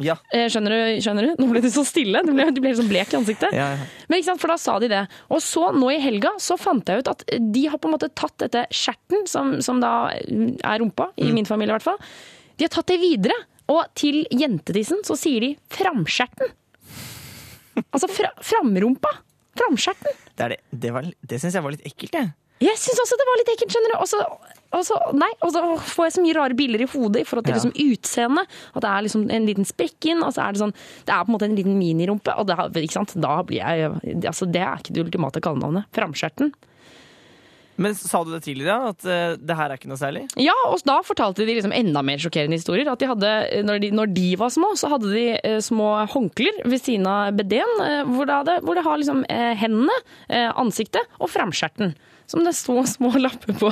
[0.03, 0.15] Ja.
[0.33, 1.01] Eh, Skjønner du?
[1.05, 2.23] skjønner Du Nå ble du så stille.
[2.27, 3.53] Du ble, du ble sånn blek i ansiktet.
[3.55, 3.85] Ja, ja.
[4.09, 5.03] Men ikke sant, for da sa de det.
[5.31, 8.09] Og så nå i helga så fant jeg ut at de har på en måte
[8.17, 12.01] tatt dette skjerten, som, som da er rumpa, i min familie i hvert fall,
[12.57, 13.37] de har tatt det videre.
[13.71, 16.51] Og til jentetissen så sier de framskjerten.
[17.93, 19.13] Altså fra, framrumpa.
[19.61, 20.17] Framskjerten.
[20.41, 22.33] Det, det, det, var- det syns jeg var litt ekkelt, jeg.
[22.63, 23.99] Jeg syns også det var litt ekkelt, skjønner du.
[24.01, 24.21] Og så,
[24.73, 25.63] og så, nei, og så
[25.95, 27.61] får jeg så mye rare bilder i hodet i forhold til Ja.
[27.61, 28.59] liksom utseendet.
[28.75, 30.75] At det er liksom en liten sprekk inn, og så er det sånn
[31.07, 32.35] Det er på en måte en liten minirumpe.
[32.39, 33.15] Og det, ikke sant?
[33.21, 33.93] da blir jeg
[34.27, 35.85] Altså, det er ikke det ultimate kallenavnet.
[35.93, 36.53] Framskjerten.
[37.83, 40.27] Men sa du det tidligere, at uh, det her er ikke noe særlig?
[40.37, 42.91] Ja, og da fortalte de liksom enda mer sjokkerende historier.
[42.93, 43.31] At de hadde,
[43.65, 47.33] når, de, når de var små, så hadde de uh, små håndklær ved siden av
[47.39, 49.97] BD-en, uh, hvor, det hvor det har liksom eh, hendene,
[50.29, 51.95] eh, ansiktet og framskjerten.
[52.31, 53.71] Som det står små lapper på.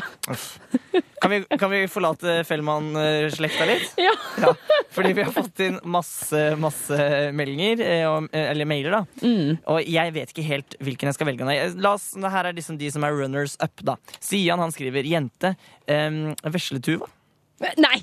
[1.21, 3.95] Kan vi, kan vi forlate Fellmann-slekta litt?
[4.41, 4.55] Ja.
[4.91, 6.97] Fordi vi har fått inn masse, masse
[7.37, 9.27] meldinger, eh, eh, eller mailer, da.
[9.71, 11.59] Og jeg vet ikke helt hvilken jeg skal velge.
[11.79, 13.97] La oss, det her er liksom de som er runners up, da.
[14.19, 15.55] Sian han skriver 'jente'.
[15.87, 17.07] Um, Vesletuva.
[17.79, 18.01] Nei!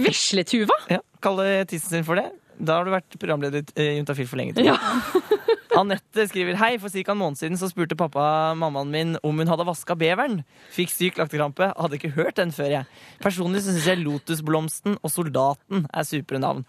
[0.00, 0.78] Vesletuva?
[0.90, 2.30] Ja, Kalle tissen sin for det.
[2.62, 4.54] Da har du vært programleder i Juntafil for lenge.
[4.54, 4.70] til.
[4.70, 5.58] jeg.
[5.78, 7.12] Anette skriver Hei, for ca.
[7.14, 10.42] en måned siden så spurte pappa mammaen min om hun hadde vaska beveren.
[10.74, 11.70] Fikk syk laktekrampe.
[11.78, 13.00] Hadde ikke hørt den før, jeg.
[13.22, 16.66] Personlig syns jeg Lotusblomsten og Soldaten er supre navn.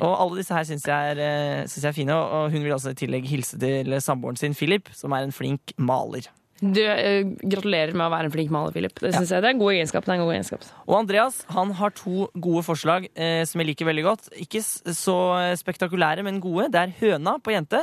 [0.00, 2.76] Og alle disse her syns jeg, er, eh, synes jeg er fine, og hun vil
[2.76, 6.30] altså i tillegg hilse til samboeren sin Philip, som er en flink maler.
[6.62, 8.94] Du, eh, gratulerer med å være en flink maler, Philip.
[9.02, 10.06] Det synes jeg det er en god egenskap.
[10.06, 10.70] Det er en god egenskap.
[10.86, 14.30] Og Andreas han har to gode forslag eh, som jeg liker veldig godt.
[14.46, 15.18] Ikke så
[15.58, 16.70] spektakulære, men gode.
[16.72, 17.82] Det er høna på jente.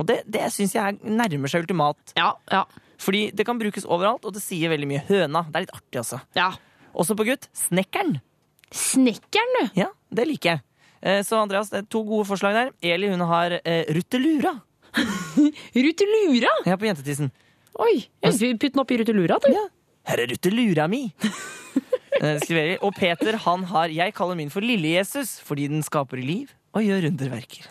[0.00, 2.14] Og det, det syns jeg er- nærmer seg ultimat.
[2.16, 2.64] Ja, ja.
[3.00, 5.02] Fordi det kan brukes overalt, og det sier veldig mye.
[5.08, 5.44] Høna.
[5.48, 6.18] Det er litt artig også.
[6.96, 7.46] Også på gutt.
[7.56, 8.18] Snekkeren.
[8.72, 9.70] Snekkeren, du?
[9.82, 10.62] Ja, det liker jeg.
[11.02, 12.72] Eh, så Andreas, det er to gode forslag der.
[12.84, 14.56] Eli hun har eh, ruttelura.
[15.74, 16.50] Ruttelura?
[16.66, 17.30] Ja, på jentetissen.
[17.80, 19.48] Oi, putter den opp i ruttelura, du.
[20.10, 21.06] Her er ruttelura mi.
[22.20, 22.72] Eh, skriver Eli.
[22.84, 27.08] Og Peter han har Jeg kaller min for Lille-Jesus fordi den skaper liv og gjør
[27.08, 27.64] underverker.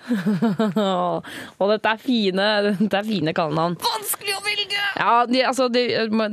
[1.60, 3.78] og dette er fine, dette er fine kallenavn.
[3.80, 4.80] Vanskelig å velge!
[5.00, 5.84] Ja, de, altså, de,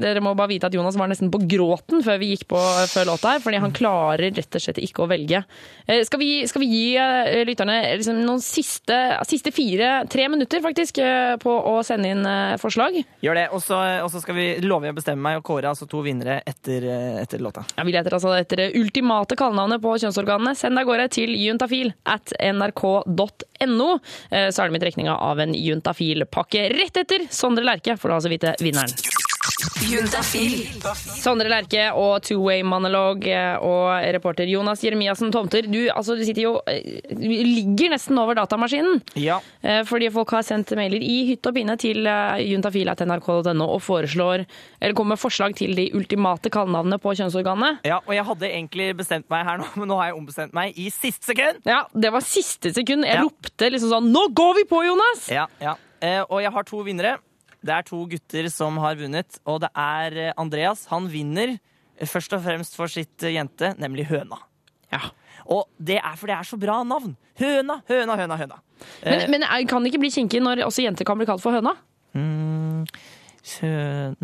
[0.01, 2.59] Dere må bare vite at Jonas var nesten på gråten før vi gikk på
[2.91, 5.45] før låta her, fordi han klarer rett og slett ikke å velge.
[5.87, 8.99] Eh, Skal vi, skal vi gi eh, lytterne liksom noen siste,
[9.31, 12.99] siste fire, tre minutter faktisk, eh, på å sende inn eh, forslag?
[13.23, 13.47] Gjør det.
[13.55, 17.21] Og så skal vi love å bestemme meg og kåre altså to vinnere etter, eh,
[17.23, 17.63] etter låta.
[17.79, 20.57] Ja, vi leter altså etter det ultimate kallenavnet på kjønnsorganene.
[20.59, 23.91] Send deg av gårde til juntafil at nrk.no.
[24.31, 28.19] Eh, Så er det med trekninga av en juntafil-pakke rett etter Sondre Lerche, for da
[28.21, 28.93] altså vite vinneren.
[29.87, 30.65] Juntafil.
[31.21, 35.69] Sondre Lerche og Two Way Monolog eh, og reporter Jonas Jeremiassen Tomter.
[35.71, 39.01] Du, altså, du sitter jo eh, Du ligger nesten over datamaskinen.
[39.21, 39.39] Ja.
[39.63, 44.47] Eh, Fordi folk har sendt mailer i hytte og pinne til juntafil.nrk.no og foreslår,
[44.81, 47.83] eller kommer med forslag til de ultimate kallenavnene på kjønnsorganet.
[47.87, 50.77] Ja, og jeg hadde egentlig bestemt meg her nå, men nå har jeg ombestemt meg
[50.79, 51.63] i siste sekund.
[51.69, 53.07] Ja, det var siste sekund.
[53.07, 55.27] Jeg ropte liksom sånn Nå går vi på, Jonas!
[55.33, 55.77] Ja, ja.
[56.05, 57.17] Eh, og jeg har to vinnere.
[57.65, 60.87] Det er to gutter som har vunnet, og det er eh, Andreas.
[60.93, 64.39] Han vinner eh, først og fremst for sitt eh, jente, nemlig høna.
[64.93, 65.03] Ja.
[65.53, 67.15] Og det er for det er så bra navn.
[67.39, 68.63] Høna, høna, høna, høna.
[69.05, 71.75] Men, men kan det ikke bli kinkig når også jenter kan bli kalt for høna?
[72.17, 72.87] Mm,
[73.47, 73.69] sø,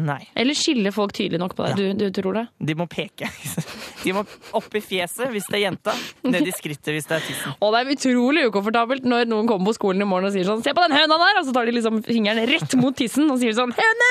[0.03, 0.18] nei.
[0.39, 1.75] Eller skiller folk tydelig nok på det?
[1.79, 2.43] Du, du tror det?
[2.59, 3.29] De må peke.
[4.03, 4.25] De må
[4.59, 5.93] opp i fjeset hvis det er jenta,
[6.27, 7.53] ned i skrittet hvis det er tissen.
[7.62, 10.64] Og det er utrolig ukomfortabelt når noen kommer på skolen i morgen og sier sånn
[10.64, 11.39] Se på den høna der!
[11.39, 14.09] Og så tar de liksom fingeren rett mot tissen og sier sånn Høne!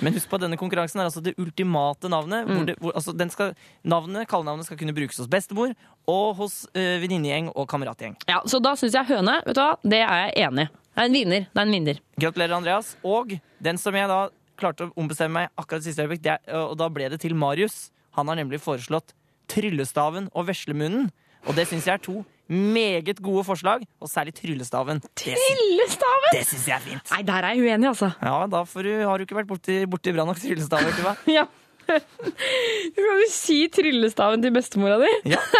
[0.00, 2.48] Men husk på at denne konkurransen er altså det ultimate navnet.
[2.48, 3.52] Hvor det, hvor, altså den skal,
[3.84, 5.74] navnet, Kallenavnet skal kunne brukes hos bestemor
[6.08, 8.16] og hos øh, venninnegjeng og kameratgjeng.
[8.30, 10.72] Ja, Så da syns jeg høne, vet du hva, det er jeg enig i.
[10.94, 11.46] Det er en vinner.
[11.50, 12.00] Det er en vinner.
[12.22, 12.92] Gratulerer, Andreas.
[13.02, 13.32] Og
[13.66, 14.18] den som jeg da
[14.60, 17.88] klarte å ombestemme meg akkurat siste øyeblikk, og da ble det til Marius.
[18.18, 19.14] Han har nemlig foreslått
[19.50, 21.10] Tryllestaven og Veslemunnen.
[21.44, 25.00] Og det syns jeg er to meget gode forslag, og særlig Tryllestaven.
[25.16, 26.30] Tryllestaven?
[26.32, 27.12] Det syns jeg er fint.
[27.12, 28.10] Nei, der er jeg uenig, altså.
[28.20, 31.16] Ja, da du, har du ikke vært borti, borti bra nok tryllestaver, Tuva.
[31.38, 31.46] Ja.
[31.86, 35.10] Du kan jo si tryllestaven til bestemora di.
[35.34, 35.40] Ja.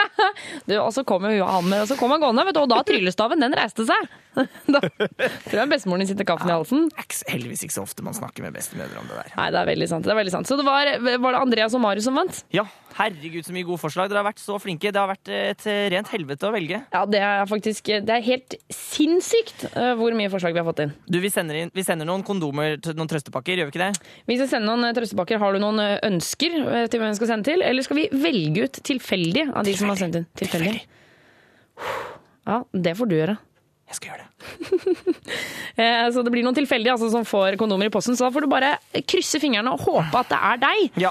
[0.68, 2.70] Du, og så kom jo han med, og så kom han gående, vet du, og
[2.70, 4.06] da tryllestaven, den reiste seg.
[4.74, 6.88] Da tror jeg bestemoren din sitter kaffen i halsen.
[7.30, 9.34] Heldigvis ikke så ofte man snakker med bestemødre om det der.
[9.38, 10.06] Nei, det er veldig sant.
[10.08, 10.48] det er veldig sant.
[10.50, 10.90] Så det var,
[11.22, 12.40] var det Andreas og Marius som vant?
[12.54, 12.64] Ja,
[12.98, 14.10] herregud så mye gode forslag.
[14.10, 14.92] Dere har vært så flinke.
[14.94, 16.80] Det har vært et rent helvete å velge.
[16.94, 20.84] Ja, det er faktisk Det er helt sinnssykt eh, hvor mye forslag vi har fått
[20.84, 20.94] inn.
[21.08, 24.12] Du, vi sender, inn, vi sender noen kondomer til noen trøstepakker, gjør vi ikke det?
[24.30, 25.40] Vi skal sende noen eh, trøstepakker.
[25.42, 27.64] Har du noen eh, ønsker eh, til hvem vi skal sende til?
[27.64, 30.28] Eller skal vi velge ut tilfeldig av de som har sendt inn?
[30.38, 30.76] Tilfeldig.
[32.44, 33.36] Ja, det får du gjøre.
[33.94, 34.30] Jeg skal gjøre det.
[35.74, 38.44] Eh, Så det blir noen tilfeldige altså, som får kondomer i posten, så da får
[38.44, 38.68] du bare
[39.10, 41.10] krysse fingrene og håpe at det er deg ja.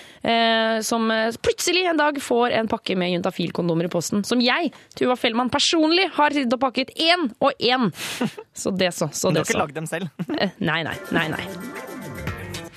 [0.88, 4.23] som eh, plutselig en dag får en pakke med juntafil-kondomer i posten.
[4.27, 7.89] Som jeg, Tuva Fellmann, personlig har sittet og pakket én og én.
[8.63, 9.09] Så det så.
[9.11, 9.63] så Men du har ikke så.
[9.65, 10.07] lagd dem selv?
[10.39, 11.43] Eh, Nei, nei, nei, nei.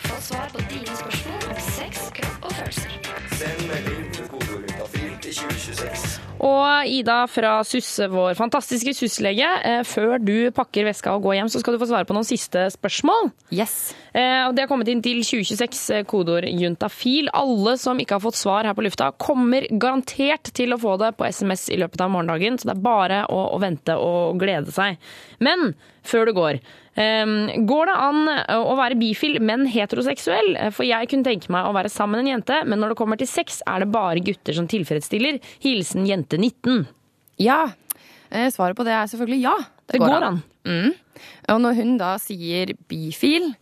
[0.07, 1.16] Få svar på dine spørsmål
[6.47, 9.49] Og Ida fra Susse, vår fantastiske SUS-lege.
[9.67, 12.29] Eh, før du pakker veska og går hjem, så skal du få svare på noen
[12.29, 13.33] siste spørsmål.
[13.55, 13.95] Yes.
[14.13, 17.31] Eh, og Det har kommet inn til 2026, eh, kodeord juntafil.
[17.35, 21.17] Alle som ikke har fått svar her på lufta, kommer garantert til å få det
[21.17, 24.71] på SMS i løpet av morgendagen, så det er bare å, å vente og glede
[24.71, 24.99] seg.
[25.41, 25.75] Men
[26.07, 26.61] før du går,
[26.97, 28.21] går det an
[28.57, 30.57] å være bifil, men heteroseksuell?
[30.57, 32.99] Eh, For jeg kunne tenke meg å være sammen med en jente, men når det
[33.03, 35.41] kommer til sex, er det bare gutter som tilfredsstiller.
[35.61, 36.87] Hilsen jente 19.
[37.39, 37.67] Ja.
[38.31, 39.57] Eh, Svaret på det er selvfølgelig ja.
[39.87, 40.41] Det går an.
[40.67, 40.95] Mm.
[41.53, 43.53] Og når hun da sier bifil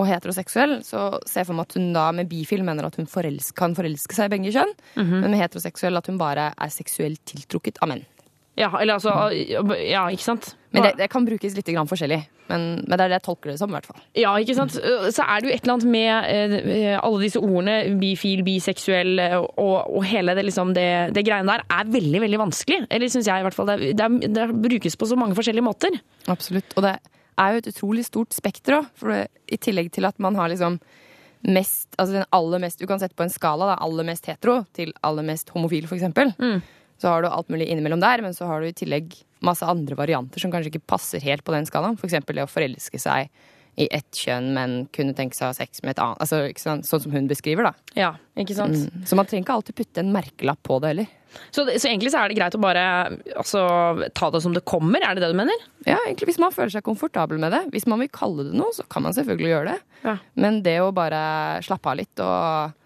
[0.00, 3.06] og heteroseksuell, så ser jeg for meg at hun da med bifil mener at hun
[3.06, 5.20] forelsk, kan forelske seg i begge kjønn, Mhm.
[5.20, 8.04] men med heteroseksuell at hun bare er seksuelt tiltrukket av menn.
[8.58, 9.12] Ja, eller altså
[9.82, 10.54] Ja, ikke sant?
[10.74, 12.24] Men det, det kan brukes litt forskjellig.
[12.50, 14.00] Men, men det er det jeg tolker det som, i hvert fall.
[14.18, 14.74] Ja, ikke sant?
[14.74, 19.36] Så er det jo et eller annet med eh, alle disse ordene, bifil, biseksuell eh,
[19.38, 22.80] og, og hele det, liksom, det, det greiene der, er veldig veldig vanskelig.
[22.90, 23.70] Eller syns jeg i hvert fall.
[23.70, 25.96] Det, det, det brukes på så mange forskjellige måter.
[26.34, 26.74] Absolutt.
[26.74, 26.96] Og det
[27.38, 28.92] er jo et utrolig stort spekter òg.
[28.98, 30.80] For i tillegg til at man har liksom
[31.44, 33.80] mest Altså den aller mest Du kan sette på en skala, da.
[33.84, 36.32] Aller mest hetero til aller mest homofil, for eksempel.
[37.00, 39.96] Så har du alt mulig innimellom der, men så har du i tillegg masse andre
[39.98, 41.98] varianter som kanskje ikke passer helt på den skalaen.
[42.00, 43.32] For eksempel det å forelske seg
[43.74, 46.20] i ett kjønn, men kunne tenke seg å ha sex med et annet.
[46.22, 46.86] Altså, ikke sant?
[46.86, 47.72] Sånn som hun beskriver, da.
[47.98, 48.78] Ja, ikke sant?
[48.78, 49.02] Mm.
[49.08, 51.08] Så man trenger ikke alltid putte en merkelapp på det heller.
[51.50, 52.84] Så, så egentlig så er det greit å bare
[53.34, 53.64] altså,
[54.14, 55.66] ta det som det kommer, er det det du mener?
[55.82, 57.64] Ja, egentlig hvis man føler seg komfortabel med det.
[57.74, 60.14] Hvis man vil kalle det noe, så kan man selvfølgelig gjøre det.
[60.38, 61.24] Men det å bare
[61.66, 62.78] slappe av litt og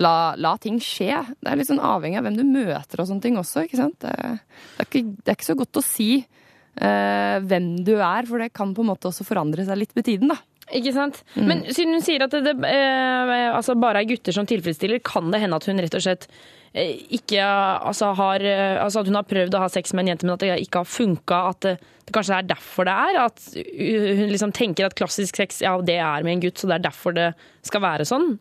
[0.00, 3.24] la, la ting skje Det er litt sånn avhengig av hvem du møter og sånne
[3.24, 3.98] ting også, ikke sant.
[4.02, 8.26] Det, det, er, ikke, det er ikke så godt å si uh, hvem du er,
[8.30, 10.40] for det kan på en måte også forandre seg litt med tiden, da.
[10.72, 11.20] Ikke sant?
[11.36, 11.46] Mm.
[11.48, 15.28] Men siden hun sier at det, det eh, altså bare er gutter som tilfredsstiller, kan
[15.32, 16.24] det hende at hun rett og slett
[16.72, 20.14] eh, ikke altså har eh, Altså at hun har prøvd å ha sex med en
[20.14, 21.42] jente, men at det ikke har funka?
[21.52, 21.74] At det,
[22.08, 23.20] det kanskje er derfor det er?
[23.26, 26.78] At hun liksom tenker at klassisk sex, ja, det er med en gutt, så det
[26.78, 27.30] er derfor det
[27.68, 28.32] skal være sånn?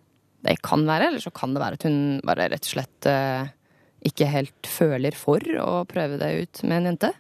[0.44, 3.52] Det kan være, eller så kan det være at hun bare rett og slett eh,
[4.10, 7.14] ikke helt føler for å prøve det ut med en jente.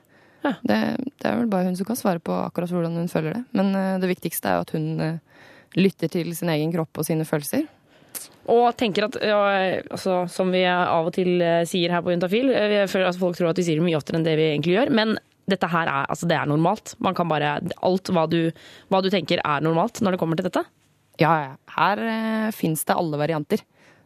[0.44, 3.44] Det, det er vel bare hun som kan svare på akkurat hvordan hun føler det.
[3.56, 5.48] Men eh, det viktigste er jo at hun eh,
[5.80, 7.64] lytter til sin egen kropp og sine følelser.
[8.52, 9.40] Og tenker at, ja,
[9.88, 12.52] altså, som vi av og til sier her på Juntafil,
[12.92, 14.92] føler at folk tror at vi sier det mye oftere enn det vi egentlig gjør,
[15.00, 15.16] men
[15.50, 16.94] dette her er, altså, det er normalt.
[17.04, 18.52] Man kan bare, alt hva du,
[18.92, 20.64] hva du tenker er normalt når det kommer til dette.
[21.22, 21.58] Ja.
[21.76, 23.62] Her eh, fins det alle varianter.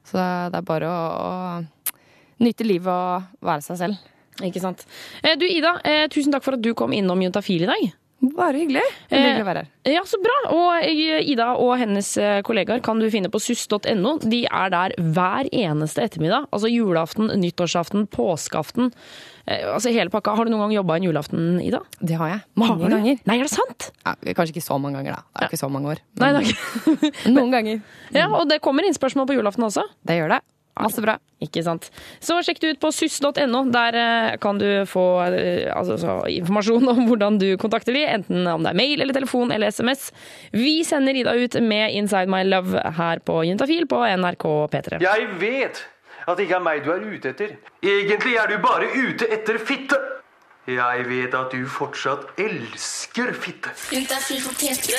[0.08, 4.04] Så det er bare å, å nyte livet og være seg selv.
[4.46, 4.84] Ikke sant.
[5.24, 7.88] Eh, Du Ida, eh, tusen takk for at du kom innom Juntafil i dag.
[8.34, 8.82] Bare hyggelig.
[9.12, 9.68] Hyggelig å være her.
[9.94, 10.36] Ja, så bra.
[10.56, 14.16] Og eh, Ida og hennes eh, kollegaer kan du finne på suss.no.
[14.24, 16.48] De er der hver eneste ettermiddag.
[16.50, 18.90] Altså julaften, nyttårsaften, påskeaften.
[19.48, 20.36] Eh, Altså hele pakka.
[20.36, 21.82] Har du noen gang jobba en julaften, Ida?
[22.02, 22.44] Det har jeg.
[22.60, 23.22] Mange Har ganger.
[23.26, 23.92] Nei, er det sant?
[24.04, 25.24] Ja, kanskje ikke så mange ganger, da.
[25.34, 26.04] Det er ikke så mange år.
[26.20, 27.14] Nei, det er ikke.
[27.38, 27.82] Noen ganger.
[28.18, 29.84] Ja, Og det kommer inn spørsmål på julaften også.
[30.08, 30.44] Det gjør det.
[30.78, 31.16] Masse bra.
[31.42, 31.88] Ikke sant.
[32.24, 33.62] Så sjekk det ut på suss.no.
[33.74, 38.46] Der eh, kan du få eh, altså, så, informasjon om hvordan du kontakter de, enten
[38.52, 40.12] om det er mail eller telefon eller SMS.
[40.54, 45.02] Vi sender Ida ut med Inside My Love her på Juntafil på NRK P3.
[45.02, 45.82] Jeg vet
[46.26, 47.58] at det ikke er meg du er ute etter.
[47.86, 50.00] Egentlig er du bare ute etter fitte.
[50.68, 53.72] Jeg vet at du fortsatt elsker fitte.
[53.94, 54.98] Juntafil på P3.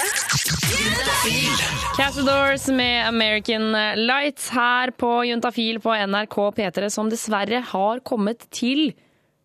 [1.99, 8.95] Cassadors med American Lights her på Juntafil på NRK P3, som dessverre har kommet til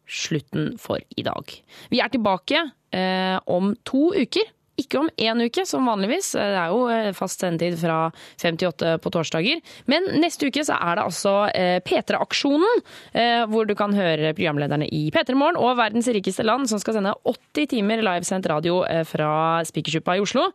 [0.07, 1.43] slutten for i dag.
[1.91, 2.61] Vi er tilbake
[2.95, 4.47] eh, om to uker.
[4.81, 6.31] Ikke om én uke, som vanligvis.
[6.33, 7.97] Det er jo eh, fast sendetid fra
[8.41, 9.59] 58 på torsdager.
[9.91, 12.81] Men neste uke så er det altså eh, P3-aksjonen,
[13.13, 16.97] eh, hvor du kan høre programlederne i P3 Morgen og Verdens rikeste land, som skal
[16.97, 20.47] sende 80 timer livesendt radio eh, fra Spikersuppa i Oslo.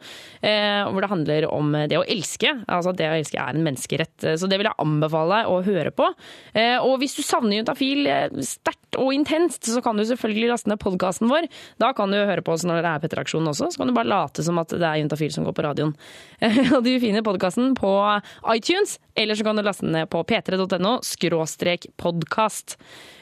[0.42, 2.56] eh, Hvor det handler om det å elske.
[2.66, 4.16] Altså det å elske er en menneskerett.
[4.24, 6.10] Eh, Så det vil jeg anbefale deg å høre på.
[6.58, 10.70] Eh, Og hvis du savner Juntafil eh, sterkt og intenst, så kan du selvfølgelig laste
[10.72, 11.46] ned podkasten vår.
[11.78, 13.68] Da kan du høre på oss når det er P3-aksjonen også.
[13.70, 15.94] Så kan du bare late som at det er Juntafil som går på radioen.
[16.74, 17.92] Og du finner podkasten på
[18.54, 22.78] iTunes, eller så kan du laste den ned på p3.no skråstrek podkast.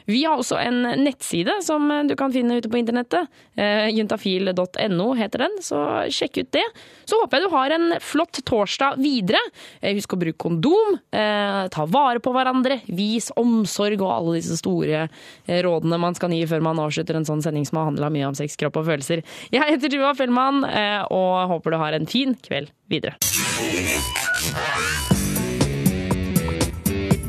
[0.06, 3.26] Vi har også en nettside som du kan finne ute på internettet.
[3.58, 5.80] Eh, Juntafil.no heter den, så
[6.14, 6.64] sjekk ut det.
[7.08, 9.40] Så håper jeg du har en flott torsdag videre.
[9.80, 14.58] Eh, Husk å bruke kondom, eh, ta vare på hverandre, vis omsorg og alle disse
[14.60, 15.06] store
[15.46, 18.38] rådene man skal gi før man avslutter en sånn sending som har handla mye om
[18.38, 19.24] sex, kropp og følelser.
[19.50, 20.62] Jeg heter Tuva Fellmann
[21.10, 23.16] og håper du har en fin kveld videre.